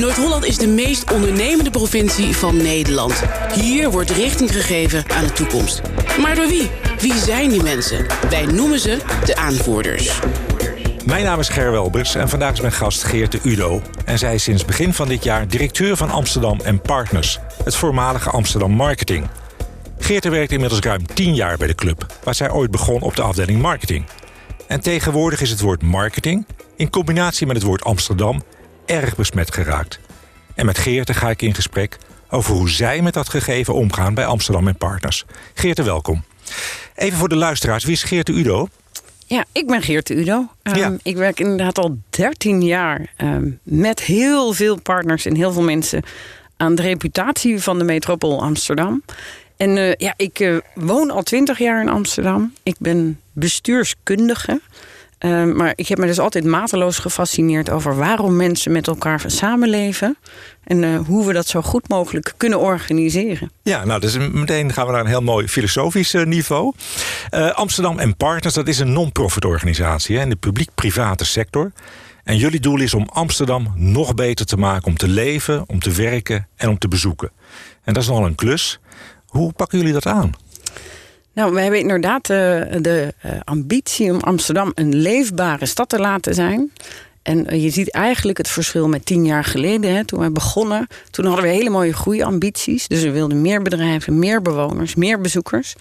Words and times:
Noord-Holland 0.00 0.44
is 0.44 0.58
de 0.58 0.68
meest 0.68 1.12
ondernemende 1.12 1.70
provincie 1.70 2.36
van 2.36 2.56
Nederland. 2.56 3.22
Hier 3.54 3.90
wordt 3.90 4.10
richting 4.10 4.52
gegeven 4.52 5.04
aan 5.10 5.24
de 5.24 5.32
toekomst. 5.32 5.80
Maar 6.20 6.34
door 6.34 6.46
wie? 6.46 6.70
Wie 6.98 7.14
zijn 7.14 7.48
die 7.50 7.62
mensen? 7.62 8.06
Wij 8.30 8.46
noemen 8.46 8.78
ze 8.78 8.98
de 9.24 9.36
aanvoerders. 9.36 10.20
Mijn 11.04 11.24
naam 11.24 11.38
is 11.38 11.48
Ger 11.48 11.70
Welbers 11.70 12.14
en 12.14 12.28
vandaag 12.28 12.52
is 12.52 12.60
mijn 12.60 12.72
gast 12.72 13.04
Geert 13.04 13.32
de 13.32 13.40
Udo. 13.42 13.82
En 14.04 14.18
zij 14.18 14.34
is 14.34 14.42
sinds 14.42 14.64
begin 14.64 14.94
van 14.94 15.08
dit 15.08 15.24
jaar 15.24 15.48
directeur 15.48 15.96
van 15.96 16.10
Amsterdam 16.10 16.60
en 16.60 16.80
Partners, 16.80 17.38
het 17.64 17.74
voormalige 17.74 18.30
Amsterdam 18.30 18.70
Marketing. 18.70 19.26
Geert 19.98 20.24
werkt 20.24 20.52
inmiddels 20.52 20.80
ruim 20.80 21.06
10 21.14 21.34
jaar 21.34 21.56
bij 21.56 21.66
de 21.66 21.74
club, 21.74 22.06
waar 22.24 22.34
zij 22.34 22.50
ooit 22.50 22.70
begon 22.70 23.00
op 23.00 23.16
de 23.16 23.22
afdeling 23.22 23.62
marketing. 23.62 24.04
En 24.66 24.80
tegenwoordig 24.80 25.40
is 25.40 25.50
het 25.50 25.60
woord 25.60 25.82
marketing, 25.82 26.46
in 26.76 26.90
combinatie 26.90 27.46
met 27.46 27.56
het 27.56 27.64
woord 27.64 27.84
Amsterdam, 27.84 28.42
erg 28.90 29.16
besmet 29.16 29.54
geraakt. 29.54 30.00
En 30.54 30.66
met 30.66 30.78
Geert 30.78 31.16
ga 31.16 31.30
ik 31.30 31.42
in 31.42 31.54
gesprek 31.54 31.98
over 32.30 32.54
hoe 32.54 32.70
zij 32.70 33.02
met 33.02 33.14
dat 33.14 33.28
gegeven 33.28 33.74
omgaan 33.74 34.14
bij 34.14 34.26
Amsterdam 34.26 34.68
en 34.68 34.76
Partners. 34.76 35.24
Geert, 35.54 35.82
welkom. 35.82 36.24
Even 36.94 37.18
voor 37.18 37.28
de 37.28 37.36
luisteraars, 37.36 37.84
wie 37.84 37.92
is 37.92 38.02
Geert 38.02 38.26
de 38.26 38.32
Udo? 38.32 38.68
Ja, 39.26 39.44
ik 39.52 39.66
ben 39.66 39.82
Geert 39.82 40.10
Udo. 40.10 40.48
Um, 40.62 40.98
Ik 41.02 41.16
werk 41.16 41.40
inderdaad 41.40 41.78
al 41.78 41.98
13 42.10 42.62
jaar 42.62 43.12
um, 43.16 43.58
met 43.62 44.00
heel 44.00 44.52
veel 44.52 44.80
partners 44.80 45.26
en 45.26 45.34
heel 45.34 45.52
veel 45.52 45.62
mensen 45.62 46.02
aan 46.56 46.74
de 46.74 46.82
reputatie 46.82 47.60
van 47.60 47.78
de 47.78 47.84
metropool 47.84 48.42
Amsterdam. 48.42 49.02
En 49.56 49.76
uh, 49.76 49.92
ja, 49.94 50.14
ik 50.16 50.40
uh, 50.40 50.58
woon 50.74 51.10
al 51.10 51.22
20 51.22 51.58
jaar 51.58 51.82
in 51.82 51.88
Amsterdam. 51.88 52.52
Ik 52.62 52.76
ben 52.78 53.20
bestuurskundige. 53.32 54.60
Uh, 55.20 55.44
maar 55.44 55.72
ik 55.74 55.88
heb 55.88 55.98
me 55.98 56.06
dus 56.06 56.18
altijd 56.18 56.44
mateloos 56.44 56.98
gefascineerd 56.98 57.70
over 57.70 57.96
waarom 57.96 58.36
mensen 58.36 58.72
met 58.72 58.86
elkaar 58.86 59.22
samenleven. 59.26 60.16
En 60.64 60.82
uh, 60.82 61.00
hoe 61.06 61.26
we 61.26 61.32
dat 61.32 61.46
zo 61.46 61.62
goed 61.62 61.88
mogelijk 61.88 62.34
kunnen 62.36 62.60
organiseren. 62.60 63.50
Ja, 63.62 63.84
nou, 63.84 64.00
dus 64.00 64.16
meteen 64.32 64.72
gaan 64.72 64.86
we 64.86 64.92
naar 64.92 65.00
een 65.00 65.06
heel 65.06 65.22
mooi 65.22 65.48
filosofisch 65.48 66.14
uh, 66.14 66.24
niveau. 66.24 66.74
Amsterdam 67.52 67.98
en 67.98 68.16
Partners, 68.16 68.54
dat 68.54 68.68
is 68.68 68.78
een 68.78 68.92
non-profit 68.92 69.44
organisatie 69.44 70.16
hè, 70.16 70.22
in 70.22 70.30
de 70.30 70.36
publiek-private 70.36 71.24
sector. 71.24 71.72
En 72.24 72.36
jullie 72.36 72.60
doel 72.60 72.80
is 72.80 72.94
om 72.94 73.08
Amsterdam 73.12 73.72
nog 73.76 74.14
beter 74.14 74.46
te 74.46 74.56
maken 74.56 74.86
om 74.86 74.96
te 74.96 75.08
leven, 75.08 75.64
om 75.66 75.78
te 75.78 75.90
werken 75.90 76.48
en 76.56 76.68
om 76.68 76.78
te 76.78 76.88
bezoeken. 76.88 77.30
En 77.84 77.92
dat 77.92 78.02
is 78.02 78.08
nogal 78.08 78.26
een 78.26 78.34
klus. 78.34 78.80
Hoe 79.26 79.52
pakken 79.52 79.78
jullie 79.78 79.92
dat 79.92 80.06
aan? 80.06 80.34
Nou, 81.32 81.54
we 81.54 81.60
hebben 81.60 81.80
inderdaad 81.80 82.26
de, 82.26 82.78
de 82.80 83.14
uh, 83.26 83.32
ambitie 83.44 84.12
om 84.12 84.20
Amsterdam 84.20 84.72
een 84.74 84.94
leefbare 84.94 85.66
stad 85.66 85.88
te 85.88 85.98
laten 85.98 86.34
zijn. 86.34 86.72
En 87.22 87.54
uh, 87.54 87.62
je 87.62 87.70
ziet 87.70 87.90
eigenlijk 87.90 88.38
het 88.38 88.48
verschil 88.48 88.88
met 88.88 89.06
tien 89.06 89.26
jaar 89.26 89.44
geleden, 89.44 89.94
hè, 89.94 90.04
toen 90.04 90.20
we 90.20 90.30
begonnen. 90.30 90.86
Toen 91.10 91.24
hadden 91.24 91.44
we 91.44 91.50
hele 91.50 91.70
mooie 91.70 91.92
groeiambities. 91.92 92.88
Dus 92.88 93.02
we 93.02 93.10
wilden 93.10 93.40
meer 93.40 93.62
bedrijven, 93.62 94.18
meer 94.18 94.42
bewoners, 94.42 94.94
meer 94.94 95.20
bezoekers. 95.20 95.74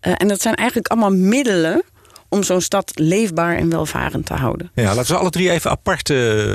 En 0.00 0.28
dat 0.28 0.40
zijn 0.40 0.54
eigenlijk 0.54 0.88
allemaal 0.88 1.12
middelen 1.12 1.82
om 2.28 2.42
zo'n 2.42 2.60
stad 2.60 2.92
leefbaar 2.94 3.56
en 3.56 3.70
welvarend 3.70 4.26
te 4.26 4.34
houden. 4.34 4.70
Ja, 4.74 4.94
laten 4.94 5.12
we 5.12 5.20
alle 5.20 5.30
drie 5.30 5.50
even 5.50 5.70
apart 5.70 6.08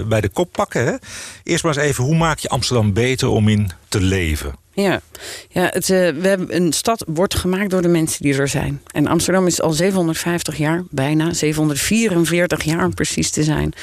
bij 0.08 0.22
de 0.22 0.30
kop 0.30 0.52
pakken. 0.52 1.00
Eerst 1.44 1.64
maar 1.64 1.78
eens 1.78 1.84
even, 1.84 2.04
hoe 2.04 2.16
maak 2.16 2.40
je 2.40 2.50
Amsterdam 2.50 2.94
beter 2.94 3.28
om 3.28 3.48
in 3.48 3.72
te 3.88 4.02
leven? 4.02 4.56
Ja, 4.74 5.02
ja 5.50 5.70
het, 5.72 5.90
uh, 5.90 6.10
we 6.10 6.28
hebben 6.28 6.56
een 6.56 6.74
stad 6.74 7.06
wordt 7.08 7.36
gemaakt 7.36 7.70
door 7.70 7.82
de 7.82 7.88
mensen 7.88 8.24
die 8.24 8.38
er 8.38 8.48
zijn. 8.48 8.82
En 8.92 9.08
Amsterdam 9.08 9.48
is 9.48 9.62
al 9.62 9.72
750 9.72 10.58
jaar, 10.58 10.84
bijna 10.90 11.34
744 11.34 12.64
jaar 12.64 12.90
precies 12.90 13.32
te 13.32 13.44
zijn. 13.44 13.74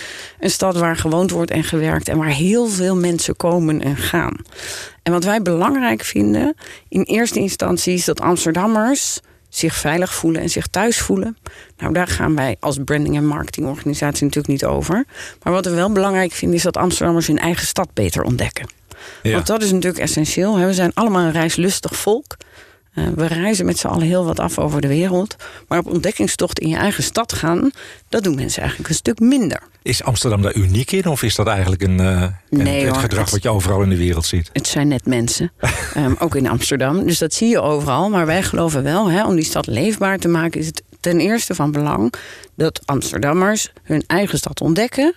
Een 0.41 0.51
stad 0.51 0.77
waar 0.77 0.97
gewoond 0.97 1.31
wordt 1.31 1.51
en 1.51 1.65
gewerkt 1.65 2.09
en 2.09 2.19
waar 2.19 2.33
heel 2.33 2.67
veel 2.67 2.97
mensen 2.97 3.37
komen 3.37 3.83
en 3.83 3.97
gaan. 3.97 4.37
En 5.03 5.13
wat 5.13 5.25
wij 5.25 5.43
belangrijk 5.43 6.05
vinden 6.05 6.55
in 6.89 7.03
eerste 7.03 7.39
instantie 7.39 7.95
is 7.95 8.05
dat 8.05 8.21
Amsterdammers 8.21 9.21
zich 9.49 9.75
veilig 9.75 10.15
voelen 10.15 10.43
en 10.43 10.51
zich 10.51 10.67
thuis 10.67 10.99
voelen. 10.99 11.37
Nou, 11.79 11.93
daar 11.93 12.09
gaan 12.09 12.35
wij 12.35 12.57
als 12.61 12.79
branding- 12.85 13.17
en 13.17 13.27
marketingorganisatie 13.27 14.25
natuurlijk 14.25 14.53
niet 14.53 14.65
over. 14.65 15.05
Maar 15.43 15.53
wat 15.53 15.65
we 15.65 15.75
wel 15.75 15.93
belangrijk 15.93 16.33
vinden 16.33 16.57
is 16.57 16.63
dat 16.63 16.77
Amsterdammers 16.77 17.27
hun 17.27 17.39
eigen 17.39 17.67
stad 17.67 17.89
beter 17.95 18.23
ontdekken. 18.23 18.78
Ja. 19.23 19.33
Want 19.33 19.47
dat 19.47 19.63
is 19.63 19.73
natuurlijk 19.73 20.03
essentieel. 20.03 20.59
We 20.59 20.75
zijn 20.75 20.91
allemaal 20.95 21.25
een 21.25 21.33
reislustig 21.33 21.97
volk. 21.97 22.37
Uh, 22.95 23.05
we 23.15 23.27
reizen 23.27 23.67
met 23.67 23.79
z'n 23.79 23.87
allen 23.87 24.07
heel 24.07 24.25
wat 24.25 24.41
af 24.41 24.59
over 24.59 24.81
de 24.81 24.89
wereld. 24.89 25.37
Maar 25.69 25.79
op 25.79 25.87
ontdekkingstocht 25.87 26.59
in 26.59 26.69
je 26.69 26.77
eigen 26.77 27.03
stad 27.03 27.33
gaan, 27.33 27.71
dat 28.09 28.23
doen 28.23 28.35
mensen 28.35 28.61
eigenlijk 28.61 28.91
een 28.91 28.97
stuk 28.97 29.21
minder. 29.21 29.63
Is 29.83 30.03
Amsterdam 30.03 30.43
daar 30.43 30.55
uniek 30.55 30.93
in? 30.93 31.07
Of 31.07 31.23
is 31.23 31.35
dat 31.35 31.47
eigenlijk 31.47 31.83
een, 31.83 32.01
uh, 32.01 32.27
nee, 32.51 32.81
een 32.81 32.87
het 32.87 32.97
gedrag 32.97 33.25
het, 33.25 33.31
wat 33.31 33.43
je 33.43 33.49
overal 33.49 33.83
in 33.83 33.89
de 33.89 33.97
wereld 33.97 34.27
ziet? 34.27 34.51
Het 34.53 34.67
zijn 34.67 34.89
net 34.89 35.07
mensen. 35.07 35.53
um, 35.97 36.17
ook 36.25 36.35
in 36.35 36.49
Amsterdam. 36.49 37.07
Dus 37.07 37.19
dat 37.19 37.35
zie 37.35 37.49
je 37.49 37.61
overal. 37.61 38.09
Maar 38.09 38.27
wij 38.27 38.43
geloven 38.43 38.83
wel, 38.83 39.11
hè, 39.11 39.25
om 39.27 39.35
die 39.35 39.45
stad 39.45 39.67
leefbaar 39.67 40.19
te 40.19 40.29
maken, 40.29 40.61
is 40.61 40.67
het 40.67 40.83
ten 41.01 41.21
eerste 41.21 41.55
van 41.55 41.73
belang 41.73 42.13
dat 42.57 42.81
Amsterdammers 42.85 43.73
hun 43.83 44.05
eigen 44.07 44.39
stad 44.39 44.61
ontdekken 44.61 45.15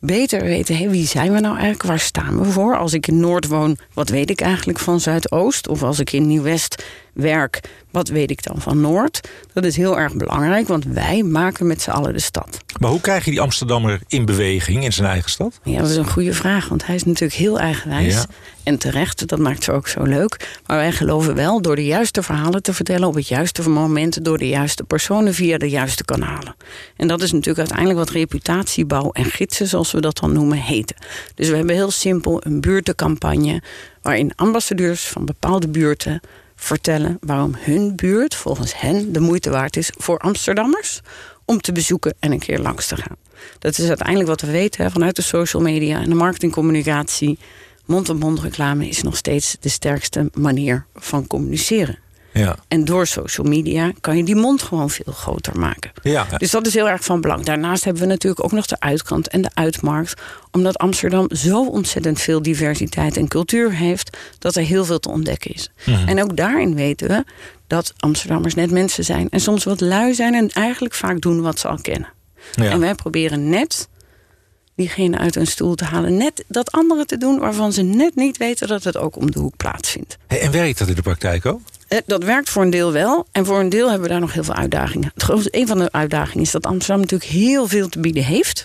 beter 0.00 0.42
weten, 0.42 0.76
hé, 0.76 0.88
wie 0.88 1.06
zijn 1.06 1.32
we 1.32 1.40
nou 1.40 1.54
eigenlijk? 1.54 1.82
Waar 1.82 1.98
staan 1.98 2.38
we 2.38 2.44
voor? 2.44 2.76
Als 2.76 2.92
ik 2.92 3.06
in 3.06 3.20
Noord 3.20 3.46
woon, 3.46 3.76
wat 3.94 4.08
weet 4.08 4.30
ik 4.30 4.40
eigenlijk 4.40 4.78
van 4.78 5.00
Zuidoost? 5.00 5.68
Of 5.68 5.82
als 5.82 5.98
ik 5.98 6.12
in 6.12 6.26
Nieuw-West 6.26 6.84
werk, 7.14 7.60
wat 7.90 8.08
weet 8.08 8.30
ik 8.30 8.42
dan 8.42 8.60
van 8.60 8.80
Noord? 8.80 9.28
Dat 9.52 9.64
is 9.64 9.76
heel 9.76 9.98
erg 9.98 10.14
belangrijk, 10.14 10.68
want 10.68 10.84
wij 10.84 11.22
maken 11.22 11.66
met 11.66 11.82
z'n 11.82 11.90
allen 11.90 12.12
de 12.12 12.18
stad. 12.18 12.58
Maar 12.80 12.90
hoe 12.90 13.00
krijg 13.00 13.24
je 13.24 13.30
die 13.30 13.40
Amsterdammer 13.40 14.00
in 14.08 14.24
beweging 14.24 14.84
in 14.84 14.92
zijn 14.92 15.08
eigen 15.08 15.30
stad? 15.30 15.60
Ja, 15.64 15.80
dat 15.80 15.90
is 15.90 15.96
een 15.96 16.10
goede 16.10 16.34
vraag, 16.34 16.68
want 16.68 16.86
hij 16.86 16.94
is 16.94 17.04
natuurlijk 17.04 17.40
heel 17.40 17.58
eigenwijs. 17.58 18.14
Ja. 18.14 18.26
En 18.62 18.78
terecht, 18.78 19.28
dat 19.28 19.38
maakt 19.38 19.64
ze 19.64 19.72
ook 19.72 19.88
zo 19.88 20.02
leuk. 20.02 20.58
Maar 20.66 20.76
wij 20.76 20.92
geloven 20.92 21.34
wel 21.34 21.62
door 21.62 21.76
de 21.76 21.84
juiste 21.84 22.22
verhalen 22.22 22.62
te 22.62 22.74
vertellen... 22.74 23.08
op 23.08 23.14
het 23.14 23.28
juiste 23.28 23.68
moment, 23.68 24.24
door 24.24 24.38
de 24.38 24.48
juiste 24.48 24.84
personen... 24.84 25.34
via 25.34 25.58
de 25.58 25.68
juiste 25.68 26.04
kanalen. 26.04 26.54
En 26.96 27.08
dat 27.08 27.22
is 27.22 27.32
natuurlijk 27.32 27.58
uiteindelijk 27.58 27.98
wat 27.98 28.10
reputatiebouw 28.10 29.10
en 29.12 29.24
gidsen... 29.24 29.66
zoals 29.66 29.92
we 29.92 30.00
dat 30.00 30.18
dan 30.18 30.32
noemen, 30.32 30.58
heten. 30.58 30.96
Dus 31.34 31.48
we 31.48 31.56
hebben 31.56 31.74
heel 31.74 31.90
simpel 31.90 32.40
een 32.44 32.60
buurtencampagne... 32.60 33.62
waarin 34.02 34.32
ambassadeurs 34.36 35.08
van 35.08 35.24
bepaalde 35.24 35.68
buurten 35.68 36.20
vertellen 36.60 37.16
waarom 37.20 37.54
hun 37.58 37.96
buurt 37.96 38.34
volgens 38.34 38.80
hen 38.80 39.12
de 39.12 39.20
moeite 39.20 39.50
waard 39.50 39.76
is 39.76 39.92
voor 39.96 40.18
Amsterdammers 40.18 41.00
om 41.44 41.60
te 41.60 41.72
bezoeken 41.72 42.14
en 42.18 42.32
een 42.32 42.38
keer 42.38 42.58
langs 42.58 42.86
te 42.86 42.96
gaan. 42.96 43.16
Dat 43.58 43.78
is 43.78 43.88
uiteindelijk 43.88 44.28
wat 44.28 44.40
we 44.40 44.50
weten 44.50 44.90
vanuit 44.90 45.16
de 45.16 45.22
social 45.22 45.62
media 45.62 46.00
en 46.00 46.08
de 46.08 46.14
marketingcommunicatie. 46.14 47.38
Mond-op-mond 47.84 48.40
reclame 48.40 48.88
is 48.88 49.02
nog 49.02 49.16
steeds 49.16 49.56
de 49.60 49.68
sterkste 49.68 50.30
manier 50.34 50.84
van 50.94 51.26
communiceren. 51.26 51.98
Ja. 52.32 52.56
En 52.68 52.84
door 52.84 53.06
social 53.06 53.46
media 53.46 53.92
kan 54.00 54.16
je 54.16 54.24
die 54.24 54.36
mond 54.36 54.62
gewoon 54.62 54.90
veel 54.90 55.12
groter 55.12 55.58
maken. 55.58 55.90
Ja. 56.02 56.26
Dus 56.36 56.50
dat 56.50 56.66
is 56.66 56.74
heel 56.74 56.88
erg 56.88 57.04
van 57.04 57.20
belang. 57.20 57.44
Daarnaast 57.44 57.84
hebben 57.84 58.02
we 58.02 58.08
natuurlijk 58.08 58.44
ook 58.44 58.52
nog 58.52 58.66
de 58.66 58.80
uitkant 58.80 59.28
en 59.28 59.42
de 59.42 59.50
uitmarkt. 59.54 60.20
Omdat 60.50 60.78
Amsterdam 60.78 61.26
zo 61.34 61.66
ontzettend 61.66 62.20
veel 62.20 62.42
diversiteit 62.42 63.16
en 63.16 63.28
cultuur 63.28 63.72
heeft... 63.72 64.16
dat 64.38 64.56
er 64.56 64.62
heel 64.62 64.84
veel 64.84 65.00
te 65.00 65.08
ontdekken 65.08 65.54
is. 65.54 65.70
Mhm. 65.84 66.08
En 66.08 66.22
ook 66.22 66.36
daarin 66.36 66.74
weten 66.74 67.08
we 67.08 67.24
dat 67.66 67.92
Amsterdammers 67.96 68.54
net 68.54 68.70
mensen 68.70 69.04
zijn... 69.04 69.28
en 69.28 69.40
soms 69.40 69.64
wat 69.64 69.80
lui 69.80 70.14
zijn 70.14 70.34
en 70.34 70.50
eigenlijk 70.50 70.94
vaak 70.94 71.20
doen 71.20 71.40
wat 71.40 71.58
ze 71.58 71.68
al 71.68 71.78
kennen. 71.82 72.12
Ja. 72.52 72.70
En 72.70 72.80
wij 72.80 72.94
proberen 72.94 73.48
net 73.48 73.88
diegene 74.76 75.18
uit 75.18 75.36
een 75.36 75.46
stoel 75.46 75.74
te 75.74 75.84
halen. 75.84 76.16
Net 76.16 76.44
dat 76.48 76.72
andere 76.72 77.04
te 77.04 77.18
doen 77.18 77.38
waarvan 77.38 77.72
ze 77.72 77.82
net 77.82 78.14
niet 78.14 78.36
weten 78.36 78.68
dat 78.68 78.84
het 78.84 78.96
ook 78.96 79.16
om 79.16 79.30
de 79.30 79.38
hoek 79.38 79.56
plaatsvindt. 79.56 80.18
Hey, 80.26 80.40
en 80.40 80.50
werkt 80.50 80.78
dat 80.78 80.88
in 80.88 80.94
de 80.94 81.02
praktijk 81.02 81.46
ook? 81.46 81.60
Dat 82.06 82.24
werkt 82.24 82.50
voor 82.50 82.62
een 82.62 82.70
deel 82.70 82.92
wel. 82.92 83.26
En 83.32 83.46
voor 83.46 83.60
een 83.60 83.68
deel 83.68 83.88
hebben 83.88 84.06
we 84.06 84.12
daar 84.12 84.20
nog 84.20 84.32
heel 84.32 84.44
veel 84.44 84.54
uitdagingen. 84.54 85.12
Een 85.44 85.66
van 85.66 85.78
de 85.78 85.92
uitdagingen 85.92 86.44
is 86.44 86.50
dat 86.50 86.66
Amsterdam 86.66 87.00
natuurlijk 87.00 87.30
heel 87.30 87.66
veel 87.66 87.88
te 87.88 88.00
bieden 88.00 88.24
heeft. 88.24 88.64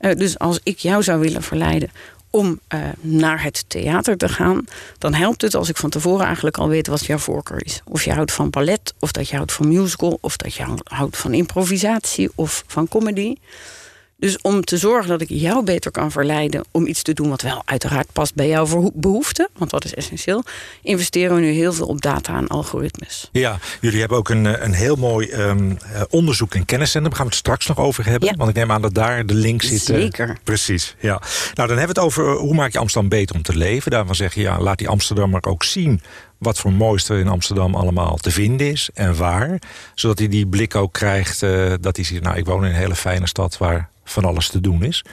Uh, 0.00 0.14
dus 0.14 0.38
als 0.38 0.60
ik 0.62 0.78
jou 0.78 1.02
zou 1.02 1.20
willen 1.20 1.42
verleiden 1.42 1.90
om 2.30 2.60
uh, 2.74 2.80
naar 3.00 3.42
het 3.42 3.64
theater 3.68 4.16
te 4.16 4.28
gaan... 4.28 4.64
dan 4.98 5.14
helpt 5.14 5.42
het 5.42 5.54
als 5.54 5.68
ik 5.68 5.76
van 5.76 5.90
tevoren 5.90 6.26
eigenlijk 6.26 6.58
al 6.58 6.68
weet 6.68 6.86
wat 6.86 7.06
jouw 7.06 7.18
voorkeur 7.18 7.64
is. 7.64 7.80
Of 7.84 8.04
je 8.04 8.12
houdt 8.12 8.32
van 8.32 8.50
ballet, 8.50 8.94
of 8.98 9.12
dat 9.12 9.28
je 9.28 9.36
houdt 9.36 9.52
van 9.52 9.68
musical... 9.68 10.18
of 10.20 10.36
dat 10.36 10.54
je 10.54 10.64
houdt 10.84 11.16
van 11.16 11.34
improvisatie 11.34 12.30
of 12.34 12.64
van 12.66 12.88
comedy... 12.88 13.34
Dus 14.22 14.40
om 14.40 14.64
te 14.64 14.76
zorgen 14.76 15.08
dat 15.08 15.20
ik 15.20 15.28
jou 15.28 15.64
beter 15.64 15.90
kan 15.90 16.10
verleiden 16.10 16.64
om 16.70 16.86
iets 16.86 17.02
te 17.02 17.12
doen 17.12 17.28
wat 17.28 17.42
wel 17.42 17.62
uiteraard 17.64 18.12
past 18.12 18.34
bij 18.34 18.48
jouw 18.48 18.90
behoeften, 18.94 19.48
want 19.56 19.70
dat 19.70 19.84
is 19.84 19.94
essentieel, 19.94 20.44
investeren 20.82 21.34
we 21.34 21.40
nu 21.40 21.50
heel 21.50 21.72
veel 21.72 21.86
op 21.86 22.00
data 22.00 22.36
en 22.36 22.48
algoritmes. 22.48 23.28
Ja, 23.32 23.58
jullie 23.80 24.00
hebben 24.00 24.18
ook 24.18 24.28
een, 24.28 24.64
een 24.64 24.72
heel 24.72 24.96
mooi 24.96 25.32
um, 25.32 25.76
onderzoek 26.10 26.54
en 26.54 26.64
kenniscentrum. 26.64 27.10
Daar 27.10 27.18
gaan 27.18 27.28
we 27.28 27.32
het 27.32 27.40
straks 27.40 27.66
nog 27.66 27.78
over 27.78 28.06
hebben, 28.06 28.28
ja. 28.28 28.34
want 28.36 28.50
ik 28.50 28.56
neem 28.56 28.72
aan 28.72 28.82
dat 28.82 28.94
daar 28.94 29.26
de 29.26 29.34
link 29.34 29.62
zit. 29.62 29.80
Zeker. 29.80 30.28
Uh, 30.28 30.34
precies, 30.44 30.94
ja. 31.00 31.20
Nou, 31.54 31.68
dan 31.68 31.78
hebben 31.78 31.94
we 31.94 32.00
het 32.00 32.10
over 32.10 32.36
hoe 32.36 32.54
maak 32.54 32.72
je 32.72 32.78
Amsterdam 32.78 33.10
beter 33.10 33.36
om 33.36 33.42
te 33.42 33.56
leven. 33.56 33.90
Daarvan 33.90 34.14
zeg 34.14 34.34
je, 34.34 34.40
ja, 34.40 34.60
laat 34.60 34.78
die 34.78 34.88
Amsterdammer 34.88 35.44
ook 35.44 35.64
zien 35.64 36.00
wat 36.42 36.58
voor 36.58 36.72
mooiste 36.72 37.18
in 37.18 37.28
Amsterdam 37.28 37.74
allemaal 37.74 38.16
te 38.16 38.30
vinden 38.30 38.70
is 38.70 38.90
en 38.94 39.16
waar. 39.16 39.58
Zodat 39.94 40.18
hij 40.18 40.28
die 40.28 40.46
blik 40.46 40.74
ook 40.74 40.92
krijgt 40.92 41.42
uh, 41.42 41.72
dat 41.80 41.96
hij 41.96 42.04
ziet, 42.04 42.22
nou 42.22 42.36
ik 42.36 42.46
woon 42.46 42.64
in 42.64 42.70
een 42.70 42.76
hele 42.76 42.94
fijne 42.94 43.26
stad 43.26 43.58
waar 43.58 43.90
van 44.04 44.24
alles 44.24 44.48
te 44.48 44.60
doen 44.60 44.84
is. 44.84 45.04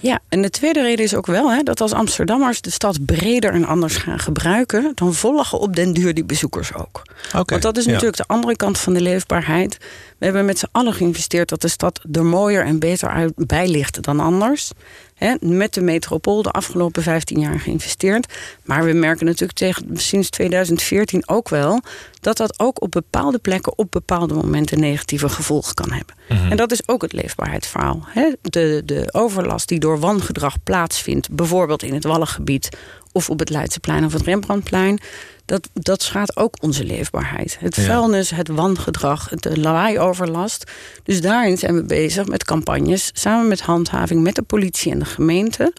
Ja, 0.00 0.18
en 0.28 0.42
de 0.42 0.50
tweede 0.50 0.82
reden 0.82 1.04
is 1.04 1.14
ook 1.14 1.26
wel 1.26 1.50
hè, 1.50 1.62
dat 1.62 1.80
als 1.80 1.92
Amsterdammers 1.92 2.60
de 2.60 2.70
stad 2.70 3.04
breder 3.04 3.52
en 3.52 3.64
anders 3.64 3.96
gaan 3.96 4.18
gebruiken, 4.18 4.92
dan 4.94 5.14
volgen 5.14 5.58
op 5.58 5.76
den 5.76 5.92
duur 5.92 6.14
die 6.14 6.24
bezoekers 6.24 6.74
ook. 6.74 7.02
Okay, 7.28 7.44
Want 7.46 7.62
dat 7.62 7.76
is 7.76 7.86
natuurlijk 7.86 8.16
de 8.16 8.26
andere 8.26 8.56
kant 8.56 8.78
van 8.78 8.94
de 8.94 9.00
leefbaarheid. 9.00 9.78
We 10.18 10.24
hebben 10.24 10.44
met 10.44 10.58
z'n 10.58 10.68
allen 10.72 10.92
geïnvesteerd 10.92 11.48
dat 11.48 11.60
de 11.60 11.68
stad 11.68 12.00
er 12.12 12.24
mooier 12.24 12.64
en 12.64 12.78
beter 12.78 13.08
uit 13.08 13.32
bij 13.46 13.68
ligt 13.68 14.02
dan 14.02 14.20
anders 14.20 14.70
met 15.40 15.74
de 15.74 15.80
metropool 15.80 16.42
de 16.42 16.50
afgelopen 16.50 17.02
15 17.02 17.40
jaar 17.40 17.60
geïnvesteerd. 17.60 18.32
Maar 18.64 18.84
we 18.84 18.92
merken 18.92 19.26
natuurlijk 19.26 19.58
tegen, 19.58 19.86
sinds 19.92 20.30
2014 20.30 21.28
ook 21.28 21.48
wel 21.48 21.80
dat 22.26 22.36
dat 22.36 22.58
ook 22.58 22.82
op 22.82 22.90
bepaalde 22.90 23.38
plekken 23.38 23.78
op 23.78 23.90
bepaalde 23.90 24.34
momenten 24.34 24.80
negatieve 24.80 25.28
gevolgen 25.28 25.74
kan 25.74 25.92
hebben. 25.92 26.14
Mhm. 26.28 26.50
En 26.50 26.56
dat 26.56 26.72
is 26.72 26.88
ook 26.88 27.02
het 27.02 27.12
leefbaarheidsverhaal. 27.12 28.06
De, 28.42 28.82
de 28.84 29.08
overlast 29.12 29.68
die 29.68 29.78
door 29.78 29.98
wangedrag 30.00 30.62
plaatsvindt, 30.62 31.30
bijvoorbeeld 31.30 31.82
in 31.82 31.94
het 31.94 32.04
Wallengebied 32.04 32.68
of 33.12 33.30
op 33.30 33.38
het 33.38 33.50
Leidseplein 33.50 34.04
of 34.04 34.12
het 34.12 34.22
Rembrandtplein 34.22 35.00
dat, 35.44 35.68
dat 35.72 36.02
schaadt 36.02 36.36
ook 36.36 36.56
onze 36.60 36.84
leefbaarheid. 36.84 37.56
Het 37.60 37.74
vuilnis, 37.74 38.30
het 38.30 38.48
wangedrag, 38.48 39.28
de 39.28 39.60
lawaai-overlast. 39.60 40.70
Dus 41.02 41.20
daarin 41.20 41.58
zijn 41.58 41.74
we 41.74 41.84
bezig 41.84 42.26
met 42.26 42.44
campagnes, 42.44 43.10
samen 43.12 43.48
met 43.48 43.60
handhaving, 43.60 44.22
met 44.22 44.34
de 44.34 44.42
politie 44.42 44.92
en 44.92 44.98
de 44.98 45.04
gemeente. 45.04 45.72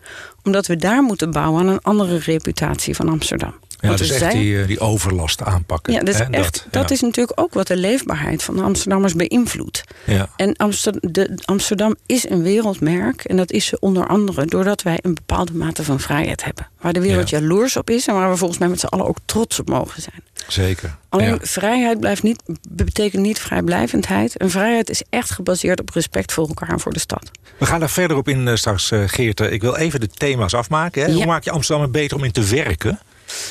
Omdat 0.43 0.67
we 0.67 0.75
daar 0.75 1.03
moeten 1.03 1.31
bouwen 1.31 1.61
aan 1.61 1.67
een 1.67 1.81
andere 1.81 2.17
reputatie 2.17 2.95
van 2.95 3.09
Amsterdam. 3.09 3.53
Ja, 3.79 3.95
dus 3.95 4.09
echt 4.09 4.31
die, 4.31 4.61
eh, 4.61 4.67
die 4.67 4.79
overlast 4.79 5.41
aanpakken. 5.41 5.93
Ja, 5.93 5.99
dus 5.99 6.19
echt, 6.19 6.67
dat, 6.71 6.91
is 6.91 7.01
natuurlijk 7.01 7.39
ook 7.39 7.53
wat 7.53 7.67
de 7.67 7.77
leefbaarheid 7.77 8.43
van 8.43 8.55
de 8.55 8.61
Amsterdammers 8.61 9.13
beïnvloedt. 9.13 9.83
Ja. 10.03 10.29
En 10.35 10.55
Amsterdam, 10.55 11.11
de, 11.11 11.39
Amsterdam 11.45 11.95
is 12.05 12.29
een 12.29 12.41
wereldmerk. 12.41 13.23
En 13.23 13.37
dat 13.37 13.51
is 13.51 13.65
ze 13.65 13.79
onder 13.79 14.07
andere 14.07 14.45
doordat 14.45 14.81
wij 14.81 14.99
een 15.01 15.13
bepaalde 15.13 15.53
mate 15.53 15.83
van 15.83 15.99
vrijheid 15.99 16.43
hebben. 16.43 16.67
Waar 16.81 16.93
de 16.93 16.99
wereld 16.99 17.29
jaloers 17.29 17.77
op 17.77 17.89
is 17.89 18.07
en 18.07 18.13
waar 18.13 18.29
we 18.29 18.37
volgens 18.37 18.59
mij 18.59 18.67
met 18.67 18.79
z'n 18.79 18.85
allen 18.85 19.07
ook 19.07 19.17
trots 19.25 19.59
op 19.59 19.69
mogen 19.69 20.01
zijn. 20.01 20.21
Zeker. 20.47 20.95
Alleen 21.09 21.39
vrijheid 21.41 21.99
blijft 21.99 22.23
niet, 22.23 22.43
betekent 22.69 23.21
niet 23.21 23.39
vrijblijvendheid. 23.39 24.37
En 24.37 24.49
vrijheid 24.49 24.89
is 24.89 25.03
echt 25.09 25.31
gebaseerd 25.31 25.79
op 25.79 25.89
respect 25.89 26.33
voor 26.33 26.47
elkaar 26.47 26.69
en 26.69 26.79
voor 26.79 26.93
de 26.93 26.99
stad. 26.99 27.31
We 27.57 27.65
gaan 27.65 27.79
daar 27.79 27.89
verder 27.89 28.17
op 28.17 28.27
in 28.27 28.47
uh, 28.47 28.55
straks, 28.55 28.91
uh, 28.91 29.03
Geert. 29.05 29.39
Ik 29.39 29.61
wil 29.61 29.75
even 29.75 29.99
de 29.99 30.07
thema's 30.07 30.53
afmaken. 30.53 31.03
Hè? 31.03 31.13
Hoe 31.13 31.25
maak 31.25 31.43
je 31.43 31.51
Amsterdam 31.51 31.91
beter 31.91 32.17
om 32.17 32.23
in 32.23 32.31
te 32.31 32.43
werken? 32.43 32.99